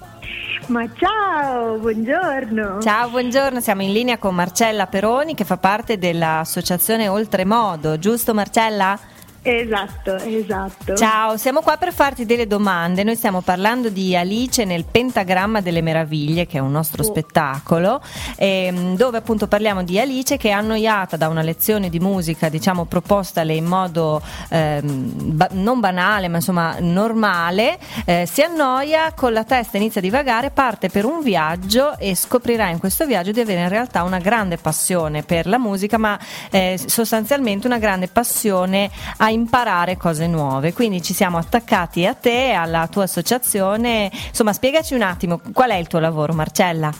Ma 0.67 0.85
ciao, 0.97 1.77
buongiorno. 1.77 2.81
Ciao, 2.81 3.09
buongiorno, 3.09 3.61
siamo 3.61 3.83
in 3.83 3.93
linea 3.93 4.17
con 4.17 4.35
Marcella 4.35 4.85
Peroni 4.87 5.33
che 5.33 5.45
fa 5.45 5.55
parte 5.55 5.97
dell'associazione 5.97 7.07
Oltremodo, 7.07 7.97
giusto 7.99 8.33
Marcella? 8.33 8.99
Esatto, 9.49 10.15
esatto. 10.17 10.95
Ciao, 10.95 11.37
siamo 11.37 11.61
qua 11.61 11.77
per 11.77 11.93
farti 11.93 12.25
delle 12.25 12.47
domande. 12.47 13.03
Noi 13.05 13.15
stiamo 13.15 13.39
parlando 13.39 13.87
di 13.87 14.13
Alice 14.13 14.65
nel 14.65 14.83
Pentagramma 14.83 15.61
delle 15.61 15.81
Meraviglie, 15.81 16.45
che 16.45 16.57
è 16.57 16.59
un 16.59 16.71
nostro 16.71 17.01
Oh. 17.01 17.05
spettacolo, 17.05 18.01
ehm, 18.35 18.97
dove 18.97 19.17
appunto 19.17 19.47
parliamo 19.47 19.83
di 19.83 19.97
Alice 20.01 20.35
che 20.35 20.49
è 20.49 20.51
annoiata 20.51 21.15
da 21.15 21.29
una 21.29 21.41
lezione 21.43 21.87
di 21.89 21.97
musica, 22.01 22.49
diciamo 22.49 22.83
propostale 22.85 23.53
in 23.55 23.63
modo 23.63 24.21
ehm, 24.49 25.11
ba- 25.35 25.47
non 25.51 25.79
banale, 25.79 26.27
ma 26.27 26.35
insomma 26.37 26.75
normale. 26.79 27.79
eh, 28.05 28.27
si 28.29 28.41
annoia, 28.41 29.13
con 29.15 29.31
la 29.31 29.45
testa 29.45 29.77
inizia 29.77 30.01
a 30.01 30.03
divagare, 30.03 30.49
parte 30.49 30.89
per 30.89 31.05
un 31.05 31.21
viaggio 31.21 31.97
e 31.97 32.15
scoprirà 32.15 32.67
in 32.67 32.79
questo 32.79 33.05
viaggio 33.05 33.31
di 33.31 33.39
avere 33.39 33.61
in 33.61 33.69
realtà 33.69 34.03
una 34.03 34.19
grande 34.19 34.57
passione 34.57 35.23
per 35.23 35.47
la 35.47 35.57
musica, 35.57 35.97
ma 35.97 36.19
eh, 36.51 36.77
sostanzialmente 36.85 37.65
una 37.65 37.77
grande 37.79 38.07
passione 38.09 38.89
a 39.17 39.35
imparare 39.37 39.97
cose 39.97 40.27
nuove. 40.27 40.73
Quindi 40.73 41.01
ci 41.01 41.13
siamo 41.13 41.37
attaccati 41.37 42.05
a 42.05 42.13
te, 42.13 42.51
alla 42.51 42.87
tua 42.87 43.03
associazione. 43.03 44.11
Insomma, 44.27 44.53
spiegaci 44.53 44.93
un 44.93 45.01
attimo 45.01 45.39
qual 45.53 45.71
è 45.71 45.75
il 45.75 45.87
tuo 45.87 45.99
lavoro, 45.99 46.33
Marcella. 46.33 46.91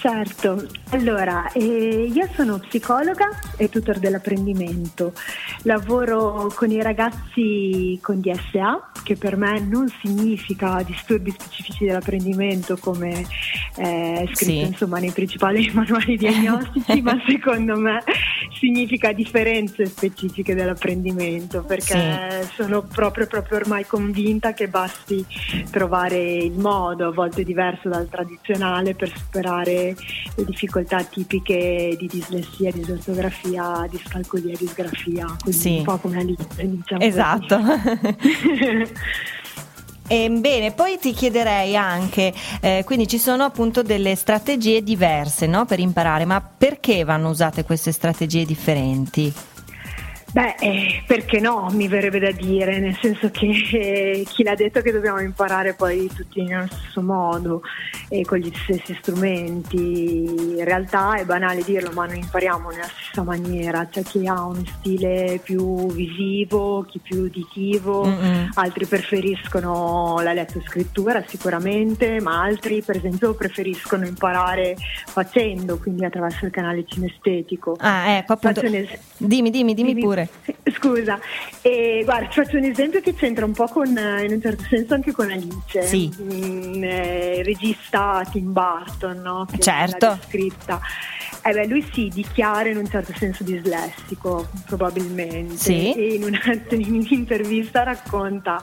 Certo, 0.00 0.66
allora 0.92 1.52
eh, 1.52 2.10
io 2.10 2.26
sono 2.34 2.58
psicologa 2.58 3.28
e 3.58 3.68
tutor 3.68 3.98
dell'apprendimento, 3.98 5.12
lavoro 5.64 6.50
con 6.54 6.70
i 6.70 6.80
ragazzi 6.80 7.98
con 8.00 8.18
DSA, 8.18 8.92
che 9.02 9.16
per 9.16 9.36
me 9.36 9.60
non 9.60 9.92
significa 10.00 10.82
disturbi 10.86 11.30
specifici 11.32 11.84
dell'apprendimento 11.84 12.78
come 12.78 13.26
eh, 13.76 14.22
è 14.22 14.26
scritto 14.32 14.50
Sì. 14.50 14.58
insomma 14.60 15.00
nei 15.00 15.10
principali 15.10 15.68
manuali 15.74 16.16
diagnostici, 16.16 17.02
ma 17.04 17.20
secondo 17.26 17.76
me 17.76 18.02
significa 18.58 19.12
differenze 19.12 19.84
specifiche 19.84 20.54
dell'apprendimento, 20.54 21.62
perché 21.62 22.48
sono 22.54 22.82
proprio, 22.82 23.26
proprio 23.26 23.58
ormai 23.58 23.84
convinta 23.84 24.54
che 24.54 24.68
basti 24.68 25.24
trovare 25.70 26.18
il 26.18 26.58
modo, 26.58 27.08
a 27.08 27.12
volte 27.12 27.44
diverso 27.44 27.90
dal 27.90 28.08
tradizionale, 28.08 28.94
per 28.94 29.12
superare 29.14 29.89
le 30.34 30.44
difficoltà 30.44 31.02
tipiche 31.04 31.94
di 31.98 32.06
dislessia, 32.06 32.70
disortografia, 32.72 33.86
discalcolia, 33.90 34.56
disgrafia, 34.56 35.26
quindi 35.42 35.60
Sì. 35.60 35.76
un 35.78 35.84
po' 35.84 35.96
come 35.98 36.18
Alice. 36.18 36.46
diciamo 36.56 37.02
Esatto. 37.02 37.58
così. 37.60 38.92
E, 40.12 40.28
bene, 40.28 40.72
poi 40.72 40.98
ti 40.98 41.12
chiederei 41.12 41.76
anche, 41.76 42.34
eh, 42.60 42.82
quindi 42.84 43.06
ci 43.06 43.16
sono 43.18 43.44
appunto 43.44 43.84
delle 43.84 44.16
strategie 44.16 44.82
diverse 44.82 45.46
no, 45.46 45.66
per 45.66 45.78
imparare, 45.78 46.24
ma 46.24 46.40
perché 46.40 47.04
vanno 47.04 47.28
usate 47.28 47.62
queste 47.62 47.92
strategie 47.92 48.44
differenti? 48.44 49.32
Beh, 50.32 50.54
eh, 50.60 51.02
perché 51.08 51.40
no, 51.40 51.68
mi 51.72 51.88
verrebbe 51.88 52.20
da 52.20 52.30
dire, 52.30 52.78
nel 52.78 52.96
senso 53.00 53.30
che 53.30 53.46
eh, 53.72 54.24
chi 54.30 54.44
l'ha 54.44 54.54
detto 54.54 54.80
che 54.80 54.92
dobbiamo 54.92 55.20
imparare 55.20 55.74
poi 55.74 56.08
tutti 56.14 56.42
nello 56.44 56.66
stesso 56.70 57.02
modo 57.02 57.62
e 58.08 58.24
con 58.24 58.38
gli 58.38 58.50
stessi 58.62 58.96
strumenti. 59.00 60.24
In 60.56 60.64
realtà 60.64 61.14
è 61.16 61.24
banale 61.24 61.62
dirlo, 61.64 61.90
ma 61.92 62.06
non 62.06 62.14
impariamo 62.16 62.70
nella 62.70 62.84
stessa 62.84 63.22
maniera. 63.24 63.86
C'è 63.90 64.02
chi 64.02 64.26
ha 64.28 64.44
uno 64.44 64.62
stile 64.78 65.40
più 65.42 65.90
visivo, 65.90 66.84
chi 66.88 67.00
più 67.00 67.22
uditivo, 67.22 68.04
Mm-mm. 68.06 68.50
altri 68.54 68.86
preferiscono 68.86 70.20
la 70.22 70.32
lettoscrittura 70.32 71.24
sicuramente, 71.26 72.20
ma 72.20 72.40
altri 72.42 72.82
per 72.82 72.96
esempio 72.96 73.34
preferiscono 73.34 74.06
imparare 74.06 74.76
facendo, 75.06 75.78
quindi 75.78 76.04
attraverso 76.04 76.44
il 76.44 76.52
canale 76.52 76.84
cinestetico. 76.86 77.76
Ah, 77.80 78.10
ecco, 78.16 78.34
appunto. 78.34 78.60
Faccio 78.60 78.72
un 78.72 78.80
es- 78.80 78.98
Dimmi, 79.16 79.50
dimmi, 79.50 79.74
dimmi 79.74 79.88
Dimmi- 79.94 80.02
pure. 80.04 80.19
Scusa, 80.72 81.18
e 81.62 82.02
guarda, 82.04 82.26
ti 82.28 82.34
faccio 82.42 82.56
un 82.56 82.64
esempio 82.64 83.00
che 83.00 83.14
c'entra 83.14 83.44
un 83.44 83.52
po' 83.52 83.66
con, 83.66 83.96
eh, 83.96 84.24
in 84.24 84.32
un 84.32 84.40
certo 84.40 84.64
senso 84.68 84.94
anche 84.94 85.12
con 85.12 85.30
Alice, 85.30 85.82
Sì. 85.82 86.10
Mm, 86.20 86.82
eh, 86.84 87.42
regista 87.42 88.22
Tim 88.30 88.52
Burton, 88.52 89.20
no? 89.20 89.46
Che 89.50 89.58
Certo. 89.58 90.06
l'ha 90.06 90.14
descritta. 90.20 90.80
Eh 91.42 91.52
beh, 91.52 91.66
lui 91.66 91.86
si 91.92 92.08
dichiara 92.12 92.68
in 92.68 92.76
un 92.76 92.86
certo 92.88 93.12
senso 93.16 93.44
dislessico, 93.44 94.48
probabilmente, 94.66 95.56
Sì. 95.56 95.92
e 95.94 96.14
in 96.14 96.24
un'intervista 96.24 97.82
racconta 97.82 98.62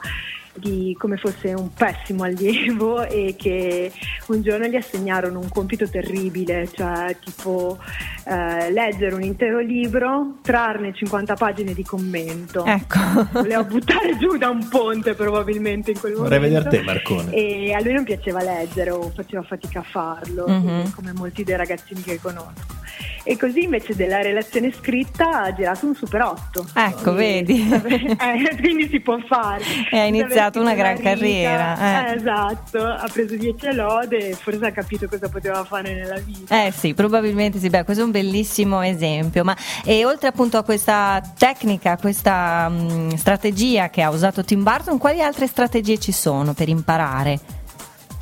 di 0.57 0.95
come 0.99 1.17
fosse 1.17 1.53
un 1.53 1.71
pessimo 1.73 2.23
allievo 2.23 3.03
e 3.07 3.35
che 3.37 3.91
un 4.27 4.41
giorno 4.41 4.65
gli 4.67 4.75
assegnarono 4.75 5.39
un 5.39 5.49
compito 5.49 5.87
terribile, 5.89 6.67
cioè 6.73 7.15
tipo 7.23 7.77
eh, 8.25 8.71
leggere 8.71 9.15
un 9.15 9.23
intero 9.23 9.59
libro, 9.59 10.37
trarne 10.41 10.93
50 10.93 11.35
pagine 11.35 11.73
di 11.73 11.83
commento. 11.83 12.65
Ecco. 12.65 12.99
Voleva 13.41 13.63
buttare 13.63 14.17
giù 14.17 14.37
da 14.37 14.49
un 14.49 14.67
ponte 14.69 15.13
probabilmente 15.13 15.91
in 15.91 15.99
quel 15.99 16.13
Vorrei 16.13 16.39
momento. 16.39 16.69
vedere 16.69 16.77
te, 16.77 16.83
Marcone. 16.85 17.33
E 17.33 17.73
a 17.73 17.81
lui 17.81 17.93
non 17.93 18.03
piaceva 18.03 18.41
leggere 18.43 18.89
o 18.91 19.11
faceva 19.15 19.43
fatica 19.43 19.79
a 19.79 19.83
farlo, 19.83 20.45
Mhm. 20.47 20.91
come 20.95 21.13
molti 21.13 21.43
dei 21.43 21.55
ragazzini 21.55 22.01
che 22.01 22.19
conosco. 22.21 22.75
E 23.23 23.37
così 23.37 23.63
invece 23.63 23.93
della 23.93 24.21
relazione 24.21 24.71
scritta 24.71 25.43
ha 25.43 25.53
girato 25.53 25.85
un 25.85 25.93
super 25.95 26.21
8. 26.21 26.65
Ecco, 26.73 27.11
e, 27.11 27.15
vedi. 27.15 27.67
Eh, 28.17 28.55
quindi 28.59 28.87
si 28.87 28.99
può 29.01 29.17
fare. 29.27 29.61
E 29.91 29.99
ha 29.99 30.05
iniziato 30.05 30.46
una 30.55 30.73
gran 30.73 30.97
carriera. 30.99 32.05
Eh. 32.07 32.11
Eh, 32.11 32.15
esatto, 32.15 32.83
ha 32.85 33.07
preso 33.11 33.35
10 33.35 33.73
lode 33.73 34.29
e 34.29 34.33
forse 34.33 34.65
ha 34.65 34.71
capito 34.71 35.07
cosa 35.07 35.29
poteva 35.29 35.63
fare 35.63 35.93
nella 35.93 36.19
vita. 36.19 36.65
Eh 36.65 36.71
sì, 36.71 36.93
probabilmente 36.93 37.59
sì, 37.59 37.69
beh, 37.69 37.83
questo 37.83 38.03
è 38.03 38.05
un 38.05 38.11
bellissimo 38.11 38.81
esempio, 38.81 39.43
ma 39.43 39.55
e 39.83 40.05
oltre 40.05 40.29
appunto 40.29 40.57
a 40.57 40.63
questa 40.63 41.21
tecnica, 41.37 41.91
a 41.91 41.97
questa 41.97 42.69
mh, 42.69 43.15
strategia 43.15 43.89
che 43.89 44.01
ha 44.01 44.09
usato 44.09 44.43
Tim 44.43 44.63
Burton, 44.63 44.97
quali 44.97 45.21
altre 45.21 45.47
strategie 45.47 45.97
ci 45.99 46.11
sono 46.11 46.53
per 46.53 46.69
imparare? 46.69 47.39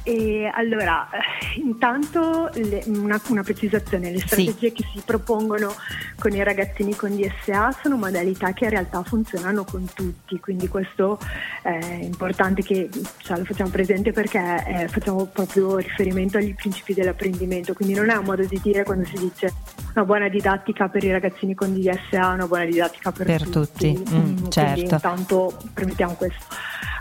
E 0.07 0.47
allora, 0.53 1.09
eh, 1.09 1.59
intanto 1.59 2.51
le- 2.53 2.83
una, 2.85 3.19
una 3.29 3.41
precisazione, 3.41 4.11
le 4.11 4.19
strategie 4.19 4.71
che 4.71 4.83
si 4.93 5.01
propongono 5.03 5.73
con 6.19 6.31
i 6.31 6.43
ragazzini 6.43 6.95
con 6.95 7.15
DSA 7.15 7.75
sono 7.81 7.97
modalità 7.97 8.53
che 8.53 8.65
in 8.65 8.69
realtà 8.69 9.01
funzionano 9.01 9.63
con 9.63 9.83
tutti, 9.95 10.39
quindi 10.39 10.67
questo 10.67 11.17
è 11.63 11.97
importante 12.01 12.61
che 12.61 12.87
cioè, 13.17 13.39
lo 13.39 13.45
facciamo 13.45 13.71
presente 13.71 14.11
perché 14.11 14.63
eh, 14.67 14.87
facciamo 14.89 15.25
proprio 15.25 15.77
riferimento 15.77 16.37
agli 16.37 16.53
principi 16.53 16.93
dell'apprendimento, 16.93 17.73
quindi 17.73 17.95
non 17.95 18.11
è 18.11 18.15
un 18.15 18.25
modo 18.25 18.45
di 18.45 18.59
dire 18.61 18.83
quando 18.83 19.05
si 19.05 19.17
dice 19.17 19.51
una 19.95 20.05
buona 20.05 20.27
didattica 20.29 20.87
per 20.87 21.03
i 21.03 21.11
ragazzini 21.11 21.55
con 21.55 21.73
DSA, 21.73 22.27
una 22.29 22.45
buona 22.45 22.65
didattica 22.65 23.11
per, 23.11 23.25
Per 23.25 23.49
tutti, 23.49 23.91
mm, 23.97 24.03
quindi 24.03 24.51
certo. 24.51 24.79
intanto 24.81 25.57
premettiamo 25.73 26.13
questo. 26.13 26.45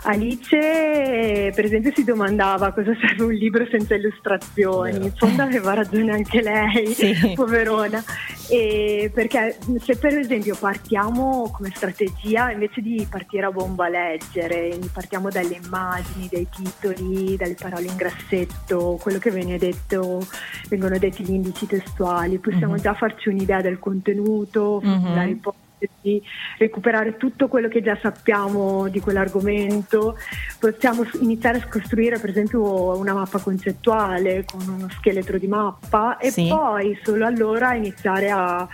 Alice, 0.07 0.55
eh, 0.55 1.51
per 1.55 1.65
esempio, 1.65 1.91
si 1.95 2.03
domandava 2.03 2.71
cosa 2.73 2.91
serve 2.99 3.23
un 3.23 3.33
libro 3.33 3.65
senza 3.71 3.95
illustrazioni. 3.95 5.03
In 5.05 5.11
fondo 5.15 5.41
aveva 5.41 5.73
ragione 5.73 6.11
anche 6.11 6.41
lei, 6.43 6.85
Sì. 6.93 7.33
poverona. 7.35 8.03
E 8.47 9.09
perché 9.11 9.57
se 9.79 9.97
per 9.97 10.15
esempio 10.17 10.55
partiamo 10.59 11.49
come 11.51 11.71
strategia, 11.73 12.51
invece 12.51 12.81
di 12.81 13.07
partire 13.09 13.47
a 13.47 13.51
bomba 13.51 13.85
a 13.85 13.89
leggere, 13.89 14.77
partiamo 14.93 15.29
dalle 15.29 15.59
immagini, 15.63 16.29
dai 16.31 16.47
titoli, 16.55 17.35
dalle 17.35 17.55
parole 17.59 17.87
in 17.87 17.95
grassetto, 17.95 18.99
quello 19.01 19.17
che 19.17 19.31
viene 19.31 19.57
detto, 19.57 20.23
vengono 20.69 20.99
detti 20.99 21.23
gli 21.23 21.31
indici 21.33 21.65
testuali, 21.65 22.37
possiamo 22.37 22.73
Mhm. 22.73 22.79
già 22.81 22.93
farci 22.93 23.29
un'idea 23.29 23.61
del 23.61 23.79
contenuto, 23.79 24.79
Mhm. 24.83 24.91
formulare 25.01 25.29
ipotesi, 25.77 26.21
recuperare 26.57 27.17
tutto 27.17 27.47
quello 27.47 27.67
che 27.67 27.81
già 27.81 27.97
sappiamo 28.01 28.87
di 28.87 28.99
quell'argomento, 28.99 30.17
possiamo 30.59 31.05
iniziare 31.21 31.59
a 31.59 31.67
costruire 31.67 32.19
per 32.19 32.29
esempio 32.29 32.97
una 32.97 33.13
mappa 33.13 33.39
concettuale 33.39 34.45
con 34.45 34.67
uno 34.67 34.87
scheletro 34.89 35.37
di 35.37 35.47
mappa 35.47 36.17
e 36.17 36.31
Sì. 36.31 36.47
poi 36.47 36.97
solo 37.03 37.25
allora 37.25 37.73
iniziare 37.75 38.29
a 38.29 38.67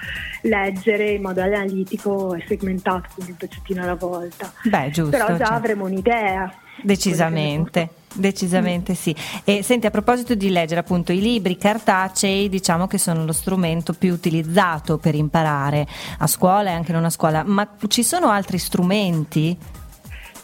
leggere 0.44 1.12
in 1.12 1.22
modo 1.22 1.42
analitico 1.42 2.34
e 2.36 2.44
segmentato, 2.48 3.10
quindi 3.14 3.32
un 3.32 3.38
pezzettino 3.38 3.82
alla 3.84 3.96
volta. 3.96 4.52
Beh, 4.64 4.90
giusto. 4.92 5.12
Però 5.12 5.28
già 5.38 5.46
cioè, 5.46 5.56
avremo 5.56 5.86
un'idea. 5.86 6.54
Decisamente. 6.84 7.90
Decisamente 8.14 8.94
sì. 8.94 9.16
E 9.44 9.64
senti, 9.64 9.86
a 9.86 9.92
proposito 9.92 10.36
di 10.36 10.50
leggere, 10.50 10.82
appunto, 10.82 11.12
i 11.12 11.22
libri 11.22 11.58
cartacei 11.58 12.50
diciamo 12.50 12.88
che 12.88 12.98
sono 12.98 13.26
lo 13.26 13.32
strumento 13.32 13.94
più 13.94 14.14
utilizzato 14.14 14.98
per 14.98 15.16
imparare 15.16 15.88
a 16.18 16.28
scuola 16.28 16.70
e 16.70 16.74
anche 16.74 16.92
non 16.92 17.06
a 17.06 17.10
scuola, 17.10 17.44
ma 17.44 17.68
ci 17.88 18.04
sono 18.04 18.30
altri 18.30 18.58
strumenti? 18.58 19.58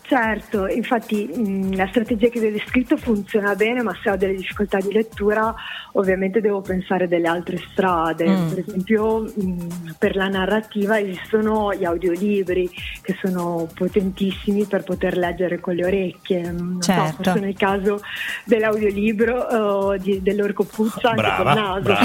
Certo, 0.08 0.68
infatti 0.68 1.28
mh, 1.28 1.76
la 1.76 1.86
strategia 1.88 2.30
che 2.30 2.40
vi 2.40 2.46
ho 2.48 2.52
descritto 2.52 2.96
funziona 2.96 3.56
bene, 3.56 3.84
ma 3.84 3.94
se 4.02 4.10
ho 4.10 4.16
delle 4.16 4.36
difficoltà 4.36 4.78
di 4.80 4.94
lettura 4.94 5.54
ovviamente 5.94 6.40
devo 6.40 6.62
pensare 6.62 7.10
delle 7.10 7.28
altre 7.28 7.58
strade. 7.70 8.26
Mm. 8.30 8.48
Per 8.48 8.60
esempio 8.60 9.20
mh, 9.24 9.96
per 10.00 10.16
la 10.16 10.28
narrativa 10.30 10.98
esistono 10.98 11.74
gli 11.74 11.84
audiolibri 11.84 12.70
che 13.02 13.18
sono 13.22 13.68
potentissimi 13.74 14.64
per 14.64 14.84
poter 14.84 15.18
leggere 15.18 15.60
con 15.60 15.76
le 15.76 15.86
orecchie. 15.86 16.52
Non 16.52 16.78
so, 16.82 16.94
Certo. 16.94 17.24
forse 17.24 17.40
nel 17.40 17.56
caso 17.58 18.00
dell'audiolibro 18.46 19.38
o 19.38 19.98
di, 19.98 20.22
dell'orco 20.22 20.64
puzza 20.64 21.10
anche 21.10 21.22
Brava, 21.22 21.82
col 21.82 21.82
naso. 21.84 21.96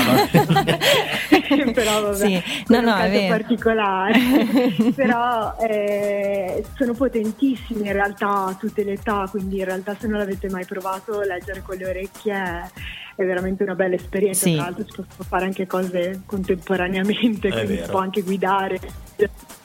Però 1.72 2.00
vabbè, 2.02 2.14
Sì, 2.16 2.42
no, 2.68 2.80
no, 2.80 2.94
è 2.96 3.02
è 3.02 3.04
un 3.06 3.10
caso 3.10 3.10
vero. 3.10 3.28
particolare. 3.36 4.18
Però 4.94 5.56
eh, 5.60 6.64
sono 6.76 6.92
potentissimi 6.94 7.86
in 7.86 7.92
realtà 7.92 8.46
a 8.46 8.54
tutte 8.58 8.84
le 8.84 8.92
età, 8.92 9.26
quindi 9.30 9.58
in 9.58 9.64
realtà 9.64 9.96
se 9.98 10.06
non 10.06 10.18
l'avete 10.18 10.48
mai 10.50 10.64
provato 10.64 11.20
leggere 11.20 11.62
con 11.62 11.76
le 11.76 11.86
orecchie 11.88 12.32
è, 12.34 12.62
è 13.16 13.24
veramente 13.24 13.62
una 13.62 13.74
bella 13.74 13.94
esperienza. 13.94 14.44
Sì. 14.46 14.54
Tra 14.54 14.64
l'altro 14.64 14.84
si 14.84 14.92
possono 14.96 15.24
fare 15.28 15.44
anche 15.44 15.66
cose 15.66 16.22
contemporaneamente, 16.26 17.48
È 17.48 17.52
quindi 17.52 17.72
si 17.74 17.78
vero. 17.80 17.90
può 17.90 18.00
anche 18.00 18.22
guidare. 18.22 18.80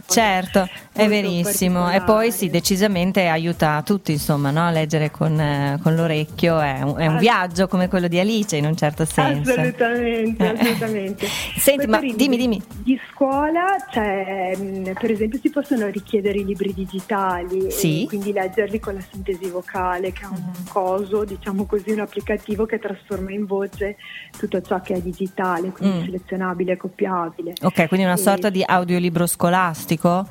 Certo, 0.07 0.67
è 0.93 1.07
verissimo. 1.07 1.91
E 1.91 2.01
poi 2.01 2.31
sì, 2.31 2.49
decisamente 2.49 3.27
aiuta 3.27 3.81
tutti, 3.83 4.13
insomma, 4.13 4.51
no? 4.51 4.71
leggere 4.71 5.11
con, 5.11 5.37
eh, 5.39 5.79
con 5.83 5.95
l'orecchio 5.95 6.59
è 6.59 6.81
un, 6.81 6.95
è 6.97 7.07
un 7.07 7.17
viaggio 7.17 7.67
come 7.67 7.87
quello 7.89 8.07
di 8.07 8.17
Alice 8.19 8.55
in 8.55 8.65
un 8.65 8.75
certo 8.77 9.03
senso. 9.05 9.51
Assolutamente, 9.51 10.43
Eh. 10.43 10.47
assolutamente. 10.49 11.27
Senti, 11.57 11.85
Poi 11.85 11.87
ma 11.87 11.99
per 11.99 12.15
dimmi, 12.15 12.37
dimmi. 12.37 12.61
Di 12.83 12.99
scuola, 13.11 13.65
cioè, 13.91 14.55
mh, 14.57 14.93
per 14.99 15.11
esempio, 15.11 15.39
si 15.39 15.49
possono 15.49 15.87
richiedere 15.87 16.37
i 16.39 16.45
libri 16.45 16.73
digitali, 16.73 17.69
Sì. 17.69 18.03
e 18.03 18.07
quindi 18.07 18.31
leggerli 18.31 18.79
con 18.79 18.93
la 18.93 19.01
sintesi 19.11 19.49
vocale, 19.49 20.13
che 20.13 20.23
è 20.23 20.27
un 20.27 20.41
coso, 20.69 21.25
diciamo 21.25 21.65
così, 21.65 21.91
un 21.91 21.99
applicativo 21.99 22.65
che 22.65 22.79
trasforma 22.79 23.31
in 23.31 23.45
voce 23.45 23.97
tutto 24.37 24.61
ciò 24.61 24.79
che 24.81 24.93
è 24.95 25.01
digitale, 25.01 25.69
quindi 25.71 25.97
Mm. 25.99 26.03
selezionabile 26.05 26.71
e 26.73 26.77
copiabile. 26.77 27.53
Ok, 27.61 27.87
quindi 27.87 28.05
una 28.05 28.15
E- 28.15 28.17
sorta 28.17 28.49
di 28.49 28.63
audiolibro 28.65 29.25
scolastico? 29.27 29.95
이거 29.97 30.27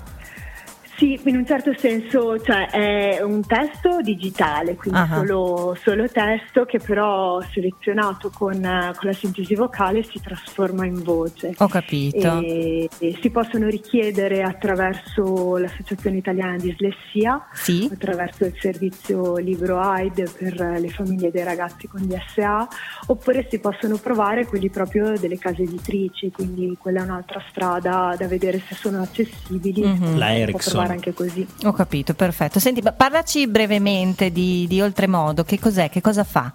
Sì, 0.97 1.21
in 1.25 1.37
un 1.37 1.47
certo 1.47 1.73
senso 1.77 2.39
cioè, 2.41 2.69
è 2.71 3.23
un 3.23 3.45
testo 3.47 4.01
digitale, 4.01 4.77
quindi 4.77 4.99
Ah. 4.99 5.17
solo, 5.17 5.77
solo 5.83 6.09
testo 6.09 6.65
che 6.65 6.79
però 6.79 7.39
selezionato 7.53 8.31
con, 8.31 8.53
con 8.61 9.09
la 9.09 9.13
sintesi 9.13 9.55
vocale 9.55 10.03
si 10.03 10.19
trasforma 10.23 10.87
in 10.87 11.03
voce. 11.03 11.53
Ho 11.59 11.69
capito. 11.69 12.39
E, 12.41 12.89
e 12.99 13.19
si 13.21 13.29
possono 13.31 13.69
richiedere 13.69 14.43
attraverso 14.43 15.57
l'Associazione 15.59 16.17
Italiana 16.17 16.57
di 16.57 16.69
Dislessia, 16.71 17.47
Sì? 17.53 17.89
attraverso 17.93 18.45
il 18.47 18.55
servizio 18.59 19.37
Libro 19.37 19.79
AID 19.79 20.31
per 20.39 20.79
le 20.81 20.89
famiglie 20.89 21.31
dei 21.31 21.45
ragazzi 21.45 21.89
con 21.89 22.07
DSA, 22.07 22.67
oppure 23.09 23.47
si 23.51 23.59
possono 23.59 23.97
provare 23.99 24.47
quelli 24.47 24.71
proprio 24.71 25.13
delle 25.19 25.39
case 25.39 25.63
editrici, 25.63 26.31
quindi 26.31 26.77
quella 26.81 27.01
è 27.01 27.03
un'altra 27.05 27.43
strada 27.51 28.15
da 28.17 28.27
vedere 28.27 28.61
se 28.67 28.75
sono 28.75 29.03
accessibili. 29.03 29.83
Mhm. 29.85 30.17
La 30.19 30.35
Ericsson. 30.35 30.85
Provare 30.87 30.93
anche 30.95 31.13
così. 31.13 31.47
Ho 31.65 31.73
capito, 31.73 32.15
perfetto. 32.15 32.59
Senti, 32.61 32.83
parlaci 32.97 33.47
brevemente 33.49 34.31
di, 34.31 34.67
di 34.69 34.81
Oltremodo, 34.81 35.45
che 35.45 35.59
cos'è, 35.59 35.91
che 35.91 36.01
cosa 36.01 36.25
fa? 36.25 36.53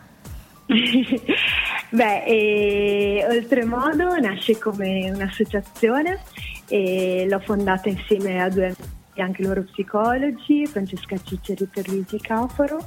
Beh, 1.89 2.23
e, 2.23 3.25
Oltremodo 3.29 4.17
nasce 4.19 4.57
come 4.57 5.11
un'associazione 5.11 6.19
e 6.67 7.25
l'ho 7.29 7.39
fondata 7.39 7.89
insieme 7.89 8.41
a 8.41 8.49
due 8.49 8.65
amici, 8.65 8.81
anche 9.19 9.43
loro 9.43 9.63
psicologi, 9.63 10.65
Francesca 10.65 11.17
Ciceri 11.21 11.65
per 11.65 11.89
Luigi 11.89 12.17
Cafaro. 12.19 12.78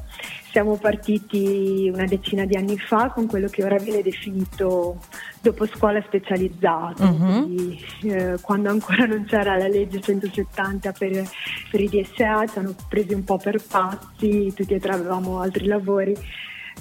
Siamo 0.50 0.76
partiti 0.76 1.90
una 1.92 2.04
decina 2.06 2.46
di 2.46 2.56
anni 2.56 2.78
fa 2.78 3.10
con 3.10 3.26
quello 3.26 3.48
che 3.48 3.62
ora 3.64 3.76
viene 3.76 4.00
definito 4.00 5.00
dopo 5.42 5.66
scuola 5.66 6.00
specializzato, 6.06 7.04
Mhm. 7.04 7.42
quindi 7.42 7.84
eh, 8.04 8.36
quando 8.40 8.70
ancora 8.70 9.04
non 9.04 9.24
c'era 9.26 9.56
la 9.58 9.68
legge 9.68 10.00
170 10.00 10.92
per, 10.92 11.28
per 11.70 11.80
i 11.80 11.88
DSA 11.88 12.46
ci 12.46 12.58
hanno 12.58 12.74
presi 12.88 13.12
un 13.12 13.24
po' 13.24 13.36
per 13.36 13.60
pazzi, 13.66 14.52
tutti 14.54 14.72
e 14.74 14.78
tre 14.80 14.92
avevamo 14.92 15.40
altri 15.40 15.66
lavori 15.66 16.16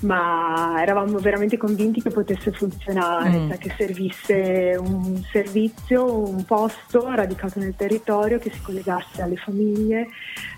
ma 0.02 0.76
eravamo 0.82 1.18
veramente 1.20 1.58
convinti 1.58 2.02
che 2.02 2.10
potesse 2.10 2.52
funzionare, 2.52 3.40
Mm. 3.40 3.48
cioè 3.50 3.58
che 3.58 3.74
servisse 3.78 4.76
un 4.80 5.22
servizio, 5.32 6.28
un 6.28 6.44
posto 6.46 7.10
radicato 7.14 7.60
nel 7.60 7.76
territorio 7.76 8.38
che 8.40 8.52
si 8.52 8.62
collegasse 8.62 9.22
alle 9.22 9.38
famiglie, 9.38 10.08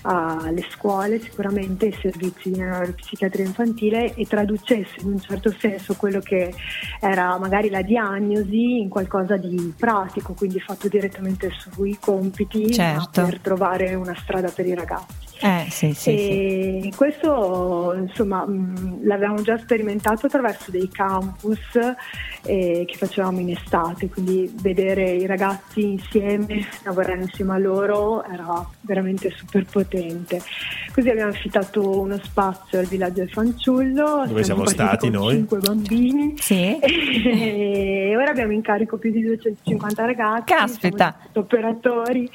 alle 0.04 0.64
scuole, 0.70 1.20
sicuramente 1.20 1.88
ai 1.88 1.98
servizi 2.00 2.52
di 2.52 2.60
neuropsichiatria 2.60 3.46
infantile 3.46 4.14
e 4.16 4.26
traducesse 4.26 5.02
in 5.02 5.08
un 5.14 5.20
certo 5.20 5.54
senso 5.58 5.96
quello 5.96 6.20
che 6.20 6.54
era 7.00 7.38
magari 7.38 7.70
la 7.70 7.82
diagnosi 7.82 8.80
in 8.80 8.90
qualcosa 8.90 9.38
di 9.38 9.74
pratico, 9.78 10.34
quindi 10.34 10.60
fatto 10.60 10.88
direttamente 10.88 11.50
sui 11.58 11.98
compiti, 12.00 12.72
Certo. 12.74 13.24
per 13.24 13.40
trovare 13.40 13.94
una 13.96 14.16
strada 14.16 14.50
per 14.50 14.66
i 14.66 14.74
ragazzi. 14.74 15.25
Eh, 15.42 15.66
sì, 15.70 15.94
sì, 15.94 15.94
sì. 15.94 16.10
E 16.88 16.92
questo 16.96 17.94
insomma 17.98 18.46
mh, 18.46 19.06
l'avevamo 19.06 19.42
già 19.42 19.58
sperimentato 19.58 20.26
attraverso 20.28 20.72
dei 20.72 20.90
campus 20.90 21.60
eh, 22.44 22.84
che 22.88 22.96
facevamo 22.98 23.40
in 23.40 23.50
estate, 23.52 24.10
quindi 24.10 24.52
vedere 24.62 25.12
i 25.12 25.26
ragazzi 25.26 25.84
insieme, 25.94 26.66
lavorare 26.84 27.22
insieme 27.22 27.54
a 27.54 27.58
loro 27.58 28.24
era 28.24 28.66
veramente 28.82 29.32
super 29.36 29.66
potente. 29.66 30.42
Così 30.94 31.10
abbiamo 31.10 31.32
affittato 31.32 32.00
uno 32.00 32.18
spazio 32.24 32.80
al 32.80 32.86
villaggio 32.86 33.20
del 33.20 33.30
fanciullo, 33.30 34.24
Dove 34.28 34.44
siamo 34.44 34.64
partiti 34.64 34.84
stati 34.84 35.10
con 35.10 35.20
noi? 35.20 35.34
Cinque 35.36 35.58
bambini 35.60 36.34
Sì? 36.38 36.78
e 36.80 38.06
e 38.16 38.16
ora 38.16 38.30
abbiamo 38.32 38.54
in 38.54 38.62
carico 38.62 38.98
più 38.98 39.12
di 39.12 39.22
250 39.22 40.06
ragazzi, 40.06 40.54
Caspita. 40.54 41.18
siamo 41.20 41.46
operatori 41.46 42.30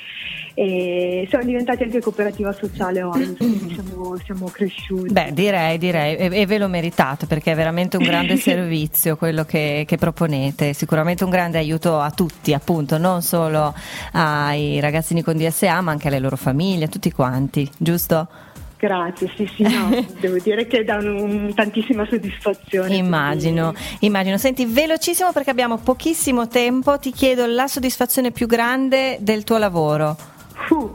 e 0.60 1.26
siamo 1.30 1.46
diventati 1.46 1.84
anche 1.84 2.02
cooperativa 2.02 2.52
sociale 2.52 3.02
oggi, 3.02 3.34
quindi 3.34 3.72
siamo, 3.72 4.14
siamo 4.22 4.46
cresciuti. 4.48 5.10
Beh, 5.10 5.30
direi, 5.32 5.78
direi, 5.78 6.16
e, 6.16 6.28
e 6.30 6.44
ve 6.44 6.58
lo 6.58 6.68
meritate 6.68 7.24
perché 7.24 7.52
è 7.52 7.54
veramente 7.54 7.96
un 7.96 8.02
grande 8.02 8.36
servizio 8.36 9.16
quello 9.16 9.46
che, 9.46 9.84
che 9.86 9.96
proponete, 9.96 10.74
sicuramente 10.74 11.24
un 11.24 11.30
grande 11.30 11.56
aiuto 11.56 11.98
a 11.98 12.10
tutti, 12.10 12.52
appunto, 12.52 12.98
non 12.98 13.22
solo 13.22 13.74
ai 14.12 14.78
ragazzini 14.80 15.22
con 15.22 15.38
DSA, 15.38 15.80
ma 15.80 15.92
anche 15.92 16.08
alle 16.08 16.18
loro 16.18 16.36
famiglie, 16.36 16.84
a 16.84 16.88
tutti 16.88 17.10
quanti, 17.10 17.66
giusto? 17.78 18.28
Grazie, 18.76 19.32
sì, 19.34 19.50
sì, 19.56 19.62
no, 19.62 19.88
devo 20.20 20.36
dire 20.42 20.66
che 20.66 20.84
dà 20.84 20.96
un- 20.96 21.52
tantissima 21.54 22.04
soddisfazione. 22.04 22.94
Immagino, 22.96 23.72
immagino. 24.00 24.36
Senti, 24.36 24.66
velocissimo 24.66 25.32
perché 25.32 25.48
abbiamo 25.48 25.78
pochissimo 25.78 26.48
tempo, 26.48 26.98
ti 26.98 27.12
chiedo 27.12 27.46
la 27.46 27.66
soddisfazione 27.66 28.30
più 28.30 28.46
grande 28.46 29.16
del 29.22 29.42
tuo 29.42 29.56
lavoro. 29.56 30.38
Uh, 30.68 30.92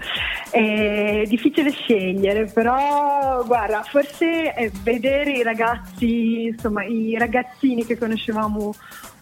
è 0.52 1.24
difficile 1.28 1.72
scegliere, 1.72 2.46
però 2.46 3.44
guarda, 3.46 3.84
forse 3.84 4.54
è 4.54 4.70
vedere 4.84 5.32
i 5.32 5.44
ragazzi, 5.44 6.46
insomma, 6.46 6.84
i 6.86 7.16
ragazzini 7.18 7.86
che 7.86 7.98
conoscevamo 7.98 8.74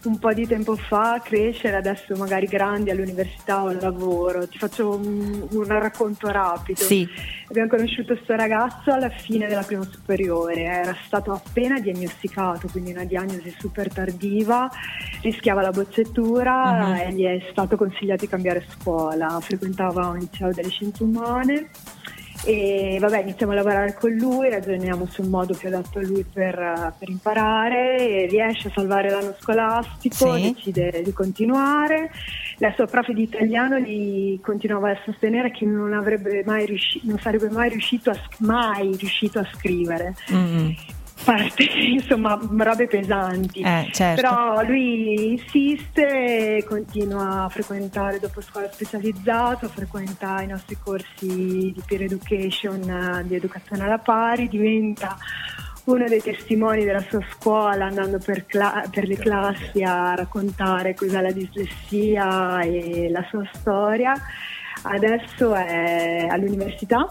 un 0.04 0.18
po' 0.18 0.32
di 0.32 0.46
tempo 0.46 0.76
fa 0.76 1.20
crescere, 1.22 1.76
adesso 1.76 2.14
magari 2.16 2.46
grandi 2.46 2.90
all'università 2.90 3.62
o 3.62 3.68
al 3.68 3.78
lavoro. 3.80 4.46
Ti 4.46 4.58
faccio 4.58 4.96
un, 4.96 5.46
un 5.50 5.64
racconto 5.66 6.28
rapido. 6.28 6.80
Sì. 6.82 7.06
Abbiamo 7.48 7.68
conosciuto 7.68 8.14
questo 8.14 8.34
ragazzo 8.34 8.90
alla 8.92 9.08
fine 9.10 9.46
della 9.46 9.62
prima 9.62 9.84
superiore, 9.84 10.62
era 10.62 10.96
stato 11.06 11.32
appena 11.32 11.78
diagnosticato, 11.80 12.68
quindi 12.70 12.92
una 12.92 13.04
diagnosi 13.04 13.54
super 13.58 13.92
tardiva, 13.92 14.68
rischiava 15.22 15.62
la 15.62 15.70
bocciatura 15.70 16.88
Mhm. 16.88 16.94
e 16.96 17.12
gli 17.12 17.24
è 17.24 17.46
stato 17.50 17.76
consigliato 17.76 18.24
di 18.24 18.30
cambiare 18.30 18.64
scuola, 18.68 19.38
frequentava 19.40 20.06
un 20.08 20.18
liceo 20.18 20.50
delle 20.52 20.68
scienze 20.70 21.02
umane 21.02 21.68
e 22.44 22.98
vabbè 23.00 23.20
iniziamo 23.22 23.52
a 23.52 23.56
lavorare 23.56 23.94
con 23.94 24.10
lui, 24.12 24.50
ragioniamo 24.50 25.06
sul 25.06 25.28
modo 25.28 25.54
più 25.54 25.68
adatto 25.68 25.98
a 25.98 26.02
lui 26.02 26.24
per, 26.30 26.94
per 26.98 27.08
imparare, 27.08 28.26
riesce 28.26 28.68
a 28.68 28.72
salvare 28.74 29.10
l'anno 29.10 29.34
scolastico, 29.40 30.34
Sì. 30.36 30.52
decide 30.52 31.02
di 31.02 31.12
continuare. 31.12 32.10
La 32.58 32.72
sua 32.76 32.86
prof 32.86 33.10
di 33.10 33.22
italiano 33.22 33.78
gli 33.78 34.40
continuava 34.40 34.90
a 34.90 34.98
sostenere 35.04 35.50
che 35.50 35.64
non, 35.64 35.92
avrebbe 35.92 36.42
mai 36.44 36.66
riusci- 36.66 37.00
non 37.04 37.18
sarebbe 37.18 37.48
mai 37.50 37.68
riuscito 37.70 38.10
a, 38.10 38.16
mai 38.38 38.94
riuscito 38.96 39.38
a 39.40 39.48
scrivere. 39.54 40.14
Mm, 40.32 40.70
Parte, 41.24 41.64
insomma, 41.88 42.38
robe 42.58 42.86
pesanti. 42.86 43.60
Eh, 43.60 43.88
certo. 43.92 44.20
Però 44.20 44.62
lui 44.62 45.32
insiste, 45.32 46.64
continua 46.68 47.44
a 47.44 47.48
frequentare 47.48 48.20
dopo 48.20 48.40
scuola 48.40 48.70
specializzato, 48.70 49.68
frequenta 49.68 50.42
i 50.42 50.46
nostri 50.46 50.76
corsi 50.82 51.26
di 51.26 51.82
peer 51.86 52.02
education, 52.02 52.82
eh, 52.88 53.24
di 53.26 53.34
educazione 53.34 53.84
alla 53.84 53.98
pari, 53.98 54.48
diventa 54.48 55.16
uno 55.84 56.06
dei 56.06 56.22
testimoni 56.22 56.84
della 56.84 57.04
sua 57.08 57.20
scuola 57.30 57.86
andando 57.86 58.18
per, 58.18 58.46
cla- 58.46 58.84
per 58.90 59.06
le 59.06 59.16
classi 59.16 59.82
a 59.82 60.14
raccontare 60.14 60.94
cos'è 60.94 61.20
la 61.20 61.32
dislessia 61.32 62.60
e 62.60 63.10
la 63.10 63.24
sua 63.28 63.46
storia. 63.52 64.14
Adesso 64.86 65.54
è 65.54 66.26
all'università 66.28 67.08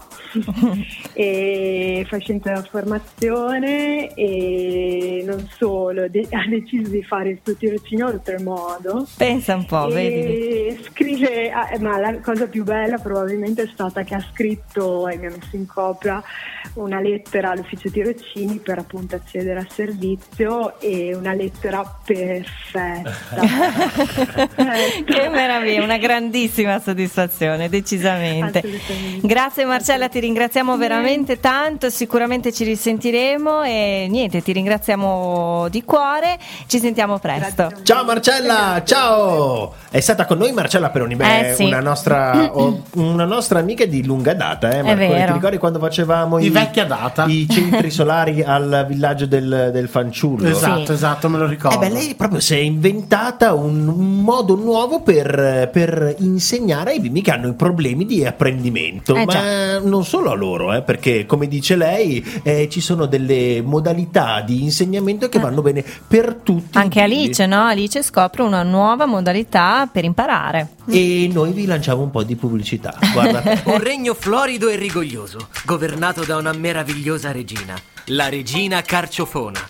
e 1.12 2.06
fa 2.08 2.18
scienza 2.18 2.50
della 2.50 2.62
formazione 2.62 4.14
e 4.14 5.24
non 5.26 5.48
solo, 5.56 6.08
de- 6.08 6.28
ha 6.30 6.48
deciso 6.48 6.88
di 6.90 7.02
fare 7.02 7.30
il 7.30 7.40
suo 7.42 7.56
tirocinio 7.56 8.06
oltremodo. 8.06 9.06
Pensa 9.16 9.56
un 9.56 9.66
po', 9.66 9.88
vedi? 9.88 10.66
E 10.66 10.80
scrive, 10.84 11.50
ah, 11.50 11.70
eh, 11.72 11.78
ma 11.80 11.98
la 11.98 12.20
cosa 12.20 12.46
più 12.46 12.62
bella 12.62 12.98
probabilmente 12.98 13.62
è 13.62 13.66
stata 13.66 14.04
che 14.04 14.14
ha 14.14 14.24
scritto 14.32 15.08
e 15.08 15.16
mi 15.16 15.26
ha 15.26 15.30
messo 15.30 15.56
in 15.56 15.66
copia 15.66 16.22
una 16.74 17.00
lettera 17.00 17.50
all'ufficio 17.50 17.90
tirocini 17.90 18.58
per 18.58 18.78
appunto 18.78 19.16
accedere 19.16 19.60
al 19.60 19.70
servizio 19.70 20.80
e 20.80 21.14
una 21.14 21.32
lettera 21.32 21.82
perfetta. 22.04 23.02
che 25.04 25.28
meraviglia, 25.28 25.82
una 25.84 25.98
grandissima 25.98 26.78
soddisfazione, 26.78 27.63
decisamente. 27.68 28.58
Assolutamente. 28.58 29.26
Grazie 29.26 29.64
Marcella, 29.64 30.08
ti 30.08 30.20
ringraziamo 30.20 30.76
veramente 30.76 31.40
tanto, 31.40 31.90
sicuramente 31.90 32.52
ci 32.52 32.64
risentiremo 32.64 33.62
e 33.62 34.06
niente, 34.10 34.42
ti 34.42 34.52
ringraziamo 34.52 35.68
di 35.70 35.82
cuore, 35.84 36.38
ci 36.66 36.78
sentiamo 36.78 37.18
presto. 37.18 37.66
Grazie. 37.68 37.84
Ciao 37.84 38.04
Marcella, 38.04 38.82
ciao! 38.84 39.74
È 39.90 40.00
stata 40.00 40.24
con 40.26 40.38
noi 40.38 40.52
Marcella 40.52 40.90
Peroni, 40.90 41.14
beh, 41.16 41.50
Eh, 41.50 41.54
sì. 41.54 41.64
una, 41.64 41.80
nostra, 41.80 42.50
una 42.94 43.24
nostra 43.24 43.58
amica 43.60 43.84
di 43.86 44.04
lunga 44.04 44.34
data, 44.34 44.70
eh, 44.70 44.82
Marco? 44.82 44.96
vero. 44.98 45.26
Ti 45.26 45.32
ricordi 45.32 45.58
quando 45.58 45.78
facevamo 45.78 46.38
Di 46.38 46.46
i, 46.46 46.50
vecchia 46.50 46.84
data. 46.84 47.24
i 47.26 47.46
centri 47.48 47.90
solari 47.92 48.42
al 48.42 48.84
villaggio 48.88 49.26
del, 49.26 49.70
del 49.72 49.88
fanciullo? 49.88 50.48
Esatto, 50.48 50.86
Sì. 50.86 50.92
esatto, 50.92 51.28
me 51.28 51.38
lo 51.38 51.46
ricordo. 51.46 51.76
Eh 51.76 51.88
beh, 51.88 51.94
lei 51.94 52.14
proprio 52.14 52.40
si 52.40 52.54
è 52.54 52.58
inventata 52.58 53.52
un, 53.54 53.86
un 53.88 54.20
modo 54.20 54.54
nuovo 54.56 55.00
per, 55.02 55.70
per 55.72 56.14
insegnare 56.18 56.90
ai 56.92 57.00
bimbi 57.00 57.20
che 57.22 57.30
hanno 57.30 57.48
i 57.48 57.53
problemi 57.54 58.04
di 58.04 58.24
apprendimento, 58.24 59.14
Eh, 59.14 59.24
ma 59.24 59.78
non 59.78 60.04
solo 60.04 60.30
a 60.30 60.34
loro, 60.34 60.72
eh, 60.74 60.82
perché 60.82 61.26
come 61.26 61.48
dice 61.48 61.76
lei 61.76 62.24
eh, 62.42 62.68
ci 62.68 62.80
sono 62.80 63.06
delle 63.06 63.62
modalità 63.62 64.40
di 64.40 64.62
insegnamento 64.62 65.28
che 65.28 65.38
vanno 65.38 65.62
bene 65.62 65.84
per 66.06 66.34
tutti. 66.42 66.78
Anche. 66.78 67.00
Alice, 67.00 67.46
no? 67.46 67.64
Alice 67.64 68.02
scopre 68.02 68.42
una 68.42 68.62
nuova 68.62 69.06
modalità 69.06 69.88
per 69.90 70.04
imparare. 70.04 70.68
E 70.86 71.28
noi 71.32 71.52
vi 71.52 71.66
lanciamo 71.66 72.02
un 72.02 72.10
po' 72.10 72.22
di 72.22 72.36
pubblicità. 72.36 72.96
Un 73.64 73.78
regno 73.78 74.14
florido 74.14 74.68
e 74.68 74.76
rigoglioso, 74.76 75.48
governato 75.64 76.24
da 76.24 76.36
una 76.36 76.52
meravigliosa 76.52 77.32
regina, 77.32 77.74
la 78.06 78.28
regina 78.28 78.82
Carciofona. 78.82 79.60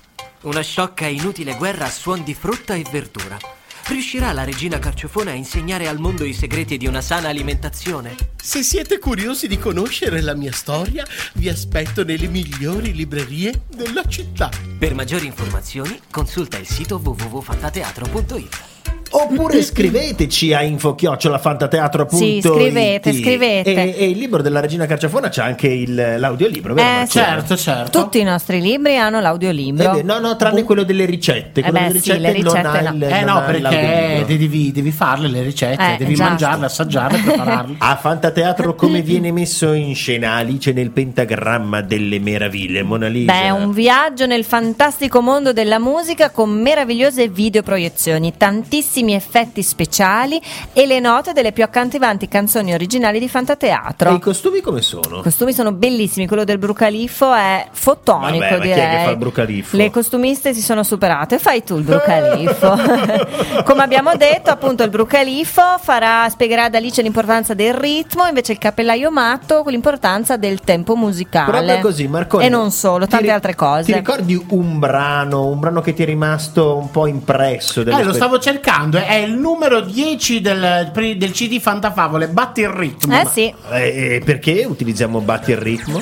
Una 0.42 0.61
sciocca 0.61 1.07
e 1.07 1.12
inutile 1.12 1.55
guerra 1.57 1.87
a 1.87 1.90
suon 1.90 2.23
di 2.23 2.35
frutta 2.35 2.75
e 2.75 2.85
verdura. 2.90 3.38
Riuscirà 3.87 4.33
la 4.33 4.44
regina 4.44 4.79
Carciofona 4.79 5.33
a 5.33 5.35
insegnare 5.35 5.88
al 5.88 5.99
mondo 5.99 6.25
i 6.25 6.33
segreti 6.33 6.79
di 6.79 6.87
una 6.87 7.03
sana 7.03 7.29
alimentazione? 7.29 8.16
Se 8.42 8.62
siete 8.62 8.99
curiosi 8.99 9.47
di 9.47 9.59
conoscere 9.59 10.23
la 10.23 10.35
mia 10.35 10.53
storia, 10.53 11.07
vi 11.35 11.51
aspetto 11.51 12.03
nelle 12.03 12.29
migliori 12.29 12.94
librerie 12.94 13.64
della 13.68 14.05
città. 14.07 14.51
Per 14.79 14.94
maggiori 14.94 15.27
informazioni, 15.27 16.01
consulta 16.11 16.57
il 16.57 16.66
sito 16.66 16.97
www.fantateatro.it. 16.97 18.73
Oppure 19.16 19.62
scriveteci 19.62 20.53
a 20.53 20.62
infochiocciolafantateatro.it 20.62 22.14
Sì, 22.16 22.40
scrivete, 22.42 23.12
scrivete. 23.12 23.72
E, 23.72 23.94
e 23.96 24.09
il 24.11 24.18
libro 24.18 24.42
della 24.42 24.59
regina 24.61 24.87
Carciafona 24.87 25.29
c'è 25.29 25.42
anche 25.42 25.68
il- 25.68 26.16
l'audiolibro, 26.18 26.74
vero? 26.74 26.87
Eh, 26.88 26.92
Marcello? 26.92 27.24
Certo, 27.27 27.57
certo. 27.57 28.03
Tutti 28.03 28.18
i 28.18 28.24
nostri 28.24 28.61
libri 28.61 28.96
hanno 28.98 29.18
Eh 29.18 29.22
l'audiolibro. 29.22 29.92
beh, 29.92 30.03
no, 30.03 30.18
no, 30.18 30.35
tranne 30.37 30.64
quello 30.64 30.83
delle 30.83 31.05
ricette. 31.05 31.62
Quello 31.62 31.79
beh, 31.79 31.87
delle 31.87 32.00
sì, 32.00 32.18
le 32.18 32.33
ricette 32.33 32.42
non 32.42 32.53
ricette 32.55 32.66
ha 32.79 32.90
no. 32.90 32.96
il- 32.96 33.03
Eh 33.05 33.20
non 33.22 33.24
no, 33.35 33.38
ha 33.38 33.40
perché 33.42 33.61
l'audiolibro. 33.61 34.27
devi, 34.27 34.72
devi 34.72 34.90
farle 34.90 35.29
le 35.29 35.42
ricette, 35.42 35.94
Eh, 35.94 35.96
devi 35.96 36.12
esatto. 36.14 36.29
mangiarle, 36.31 36.66
assaggiarle, 36.66 37.18
prepararle. 37.24 37.74
A 37.79 37.96
Fantateatro 37.96 38.74
come 38.74 39.03
viene 39.03 39.31
messo 39.31 39.72
in 39.72 39.94
scena 39.94 40.33
Alice 40.35 40.72
nel 40.72 40.90
pentagramma 40.90 41.81
delle 41.83 42.18
meraviglie, 42.18 42.83
Mona 42.83 43.07
Lisa? 43.07 43.33
Beh, 43.33 43.50
un 43.50 43.72
viaggio 43.72 44.27
nel 44.27 44.44
fantastico 44.44 45.20
mondo 45.20 45.53
della 45.53 45.79
musica 45.79 46.31
con 46.31 46.50
meravigliose 46.50 47.29
videoproiezioni, 47.29 48.33
tantissimi 48.37 49.04
effetti 49.12 49.62
speciali 49.62 50.40
e 50.73 50.87
le 50.87 51.01
note 51.01 51.33
delle 51.33 51.53
più 51.53 51.62
accattivanti 51.64 52.29
canzoni 52.29 52.73
originali 52.73 53.19
di 53.19 53.27
E 53.27 53.29
Fantateatro. 53.29 54.14
i 54.14 54.19
costumi 54.21 54.61
come 54.61 54.81
sono? 54.81 55.19
I 55.19 55.23
costumi 55.23 55.53
sono 55.53 55.73
bellissimi, 55.73 56.27
quello 56.27 56.45
del 56.45 56.59
Brucaliffo 56.59 57.33
è 57.35 57.67
fotonico 57.71 58.38
Vabbè, 58.38 58.57
ma 58.57 58.62
chi 58.62 58.69
è 58.71 58.75
direi. 58.75 58.97
che 58.99 59.05
fa 59.05 59.11
il 59.11 59.17
Brucaliffo? 59.17 59.77
Le 59.77 59.90
costumiste 59.90 60.55
si 60.55 60.62
sono 60.62 60.83
superate, 60.83 61.38
fai 61.38 61.62
tu 61.64 61.77
il 61.77 61.83
Brucaliffo. 61.85 62.79
Come 63.64 63.83
abbiamo 63.83 64.14
detto, 64.17 64.51
appunto 64.51 64.83
il 64.83 64.90
Brucaliffo 64.90 65.62
farà, 65.81 66.29
spiegherà 66.31 66.64
ad 66.64 66.75
Alice 66.75 67.03
l'importanza 67.03 67.55
del 67.55 67.75
ritmo, 67.75 68.27
invece 68.27 68.53
il 68.53 68.59
cappellaio 68.59 69.11
matto 69.11 69.62
l'importanza 69.67 70.37
del 70.37 70.61
tempo 70.61 70.95
musicale. 70.97 71.51
Proprio 71.51 71.79
così, 71.81 72.07
Marconi. 72.09 72.45
E 72.45 72.49
non 72.49 72.71
solo, 72.71 73.07
tante 73.07 73.27
ri- 73.27 73.31
altre 73.33 73.55
cose. 73.55 73.85
Ti 73.85 73.93
ricordi 73.95 74.43
un 74.51 74.79
brano, 74.79 75.47
un 75.47 75.59
brano 75.59 75.81
che 75.81 75.93
ti 75.95 76.03
è 76.03 76.07
rimasto 76.07 76.77
un 76.77 76.90
po' 76.90 77.07
impresso? 77.07 77.81
Eh, 77.83 78.03
lo 78.05 78.12
stavo 78.12 78.38
cercando, 78.38 78.93
è 79.02 79.14
il 79.14 79.33
numero 79.33 79.80
10 79.80 80.40
del, 80.40 80.90
del 80.92 81.30
CD 81.33 81.59
Fantafavole, 81.61 82.28
batti 82.28 82.61
il 82.61 82.68
ritmo. 82.68 83.18
Eh 83.20 83.26
sì, 83.26 83.52
Eh, 83.70 84.22
perché 84.24 84.64
utilizziamo 84.64 85.20
Batti 85.20 85.50
il 85.52 85.57
ritmo? 85.57 86.00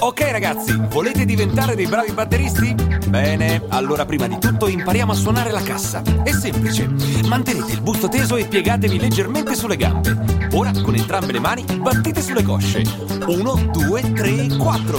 Ok 0.00 0.20
ragazzi, 0.30 0.76
volete 0.88 1.24
diventare 1.24 1.74
dei 1.76 1.86
bravi 1.86 2.12
batteristi? 2.12 2.91
Bene, 3.12 3.62
allora 3.68 4.06
prima 4.06 4.26
di 4.26 4.38
tutto 4.38 4.68
impariamo 4.68 5.12
a 5.12 5.14
suonare 5.14 5.52
la 5.52 5.60
cassa. 5.60 6.00
È 6.00 6.32
semplice. 6.32 6.88
Mantenete 7.26 7.72
il 7.72 7.82
busto 7.82 8.08
teso 8.08 8.36
e 8.36 8.46
piegatevi 8.46 8.98
leggermente 8.98 9.54
sulle 9.54 9.76
gambe. 9.76 10.48
Ora, 10.54 10.70
con 10.80 10.94
entrambe 10.94 11.32
le 11.32 11.38
mani, 11.38 11.62
battete 11.62 12.22
sulle 12.22 12.42
cosce. 12.42 12.82
Uno, 13.26 13.68
due, 13.70 14.00
tre, 14.14 14.46
quattro. 14.56 14.98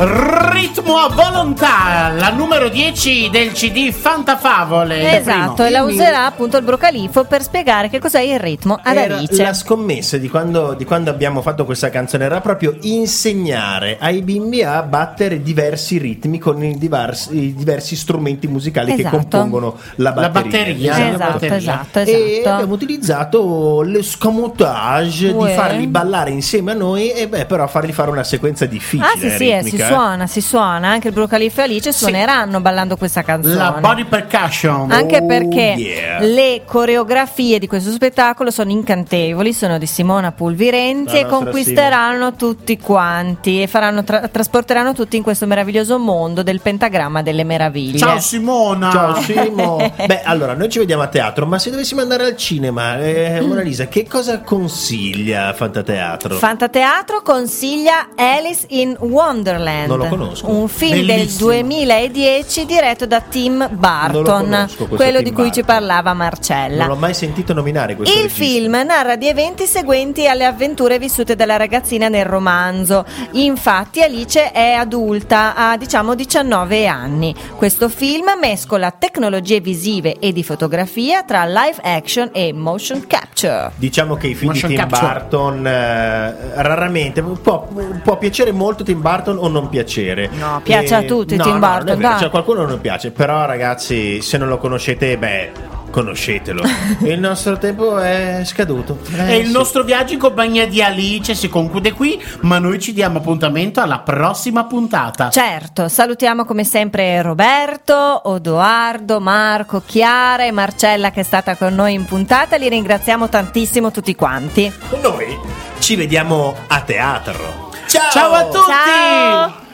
Rrrr! 0.00 0.51
Ritmo 0.74 0.96
a 0.96 1.10
volontà, 1.10 2.14
la 2.16 2.30
numero 2.30 2.70
10 2.70 3.28
del 3.30 3.52
CD 3.52 3.92
Fantafavole. 3.92 5.18
Esatto, 5.18 5.64
e 5.64 5.68
la 5.68 5.82
userà 5.82 6.24
appunto 6.24 6.56
il 6.56 6.62
Brocalifo 6.64 7.24
per 7.24 7.42
spiegare 7.42 7.90
che 7.90 7.98
cos'è 7.98 8.20
il 8.20 8.38
ritmo 8.40 8.80
ad 8.82 8.96
Era 8.96 9.16
Alice. 9.18 9.42
la 9.42 9.52
scommessa 9.52 10.16
di 10.16 10.30
quando, 10.30 10.72
di 10.72 10.86
quando 10.86 11.10
abbiamo 11.10 11.42
fatto 11.42 11.66
questa 11.66 11.90
canzone 11.90 12.24
era 12.24 12.40
proprio 12.40 12.74
insegnare 12.80 13.98
ai 14.00 14.22
bimbi 14.22 14.62
a 14.62 14.80
battere 14.82 15.42
diversi 15.42 15.98
ritmi 15.98 16.38
con 16.38 16.64
i 16.64 16.78
diversi, 16.78 17.36
i 17.48 17.54
diversi 17.54 17.94
strumenti 17.94 18.46
musicali 18.46 18.94
che 18.94 19.00
Esatto. 19.02 19.18
compongono 19.18 19.76
la 19.96 20.14
La 20.16 20.30
batteria. 20.30 20.92
batteria. 20.92 21.08
Esatto, 21.12 21.32
batteria. 21.32 21.56
esatto, 21.58 21.98
E 21.98 22.36
esatto. 22.38 22.48
abbiamo 22.54 22.72
utilizzato 22.72 23.82
l'escamotage 23.82 25.28
Uè. 25.28 25.48
di 25.50 25.54
farli 25.54 25.86
ballare 25.86 26.30
insieme 26.30 26.70
a 26.70 26.74
noi 26.74 27.10
e 27.10 27.28
beh, 27.28 27.44
però 27.44 27.66
farli 27.66 27.92
fare 27.92 28.08
una 28.10 28.24
sequenza 28.24 28.64
difficile. 28.64 29.04
Ah 29.06 29.18
sì 29.18 29.28
sì, 29.36 29.50
eh, 29.50 29.62
si 29.62 29.76
eh. 29.76 29.84
suona, 29.84 30.26
si 30.26 30.40
suona, 30.40 30.60
anche 30.62 31.08
il 31.08 31.14
Brocalifo 31.14 31.60
e 31.60 31.64
Alice 31.64 31.92
suoneranno 31.92 32.60
ballando 32.60 32.96
questa 32.96 33.22
canzone. 33.22 33.54
La 33.54 33.76
body 33.80 34.04
percussion. 34.04 34.90
Anche 34.90 35.20
Oh, 35.22 35.26
perché 35.26 35.74
yeah. 35.76 36.20
le 36.20 36.62
coreografie 36.64 37.58
di 37.58 37.66
questo 37.66 37.90
spettacolo 37.90 38.50
sono 38.50 38.70
incantevoli, 38.70 39.52
sono 39.52 39.78
di 39.78 39.86
Simona 39.86 40.32
Pulvirenti 40.32 41.18
e 41.18 41.26
conquisteranno 41.26 42.34
tutti 42.34 42.78
quanti 42.78 43.62
e 43.62 43.66
faranno 43.66 44.02
tra- 44.04 44.28
trasporteranno 44.28 44.94
tutti 44.94 45.16
in 45.16 45.22
questo 45.22 45.46
meraviglioso 45.46 45.98
mondo 45.98 46.42
del 46.42 46.60
pentagramma 46.60 47.22
delle 47.22 47.44
meraviglie. 47.44 47.98
Ciao 47.98 48.18
Simona. 48.18 48.90
Ciao 48.90 49.20
Simo. 49.20 49.76
Beh, 50.06 50.22
allora 50.22 50.54
noi 50.54 50.68
ci 50.68 50.78
vediamo 50.78 51.02
a 51.02 51.08
teatro, 51.08 51.46
ma 51.46 51.58
se 51.58 51.70
dovessimo 51.70 52.00
andare 52.00 52.24
al 52.24 52.36
cinema, 52.36 52.98
eh, 52.98 53.40
Mona 53.42 53.62
Lisa, 53.62 53.86
che 53.86 54.06
cosa 54.08 54.40
consiglia 54.40 55.52
Fantateatro? 55.52 56.36
Fantateatro 56.36 57.22
consiglia 57.22 58.08
Alice 58.16 58.64
in 58.68 58.96
Wonderland. 58.98 59.88
Non 59.88 59.98
lo 59.98 60.06
conosco. 60.06 60.41
Un 60.44 60.68
film 60.68 61.06
Bellissimo. 61.06 61.50
del 61.50 61.64
2010 61.64 62.66
diretto 62.66 63.06
da 63.06 63.20
Tim 63.20 63.68
Burton, 63.70 64.68
quello 64.88 65.18
Tim 65.18 65.24
di 65.24 65.32
cui 65.32 65.52
ci 65.52 65.60
Burton. 65.62 65.64
parlava 65.64 66.12
Marcella. 66.14 66.78
Non 66.86 66.94
l'ho 66.94 67.00
mai 67.00 67.14
sentito 67.14 67.52
nominare 67.52 67.94
questo 67.96 68.14
Il 68.14 68.22
regista. 68.24 68.44
film 68.44 68.72
narra 68.84 69.16
di 69.16 69.28
eventi 69.28 69.66
seguenti 69.66 70.26
alle 70.26 70.44
avventure 70.44 70.98
vissute 70.98 71.36
dalla 71.36 71.56
ragazzina 71.56 72.08
nel 72.08 72.24
romanzo. 72.24 73.04
Infatti 73.32 74.02
Alice 74.02 74.50
è 74.52 74.72
adulta, 74.72 75.54
ha 75.54 75.76
diciamo 75.76 76.14
19 76.14 76.86
anni. 76.86 77.34
Questo 77.56 77.88
film 77.88 78.30
mescola 78.40 78.90
tecnologie 78.90 79.60
visive 79.60 80.18
e 80.18 80.32
di 80.32 80.42
fotografia 80.42 81.22
tra 81.22 81.44
live 81.44 81.78
action 81.82 82.30
e 82.32 82.52
motion 82.52 83.06
capture. 83.06 83.72
Diciamo 83.76 84.16
che 84.16 84.28
i 84.28 84.34
film 84.34 84.52
Motion 84.52 84.70
di 84.70 84.76
Tim 84.76 84.88
capture. 84.88 85.12
Burton 85.12 85.66
eh, 85.66 86.34
raramente 86.62 87.22
può, 87.22 87.68
può 88.02 88.18
piacere 88.18 88.52
molto 88.52 88.82
Tim 88.84 89.00
Burton 89.00 89.38
o 89.38 89.48
non 89.48 89.68
piacere. 89.68 90.30
No, 90.38 90.60
piace 90.62 90.94
a 90.94 91.02
tutti 91.02 91.36
no, 91.36 91.44
Tim 91.44 91.52
no, 91.52 91.58
Burton, 91.58 91.98
dai. 92.00 92.18
cioè, 92.18 92.26
a 92.28 92.30
qualcuno 92.30 92.64
non 92.66 92.80
piace, 92.80 93.10
però 93.10 93.44
ragazzi, 93.44 94.20
se 94.22 94.38
non 94.38 94.48
lo 94.48 94.58
conoscete, 94.58 95.16
beh, 95.18 95.52
conoscetelo. 95.90 96.62
il 97.04 97.20
nostro 97.20 97.58
tempo 97.58 97.98
è 97.98 98.42
scaduto. 98.44 98.98
Eh, 99.14 99.34
E 99.34 99.36
il 99.36 99.46
sì. 99.46 99.52
nostro 99.52 99.84
viaggio 99.84 100.14
in 100.14 100.18
compagnia 100.18 100.66
di 100.66 100.82
Alice 100.82 101.34
si 101.34 101.48
conclude 101.48 101.92
qui, 101.92 102.20
ma 102.40 102.58
noi 102.58 102.80
ci 102.80 102.92
diamo 102.92 103.18
appuntamento 103.18 103.80
alla 103.80 103.98
prossima 104.00 104.64
puntata. 104.64 105.28
Certo, 105.30 105.88
salutiamo 105.88 106.44
come 106.44 106.64
sempre 106.64 107.20
Roberto, 107.22 108.22
Odoardo, 108.24 109.20
Marco, 109.20 109.82
Chiara 109.84 110.44
e 110.44 110.50
Marcella 110.50 111.10
che 111.10 111.20
è 111.20 111.24
stata 111.24 111.56
con 111.56 111.74
noi 111.74 111.92
in 111.92 112.04
puntata. 112.06 112.56
Li 112.56 112.68
ringraziamo 112.68 113.28
tantissimo 113.28 113.90
tutti 113.90 114.14
quanti. 114.14 114.72
Noi 115.02 115.38
ci 115.78 115.94
vediamo 115.94 116.56
a 116.68 116.80
teatro. 116.80 117.70
Ciao! 117.86 118.10
Ciao 118.10 118.32
a 118.32 118.44
tutti! 118.44 118.58
Ciao! 118.66 119.70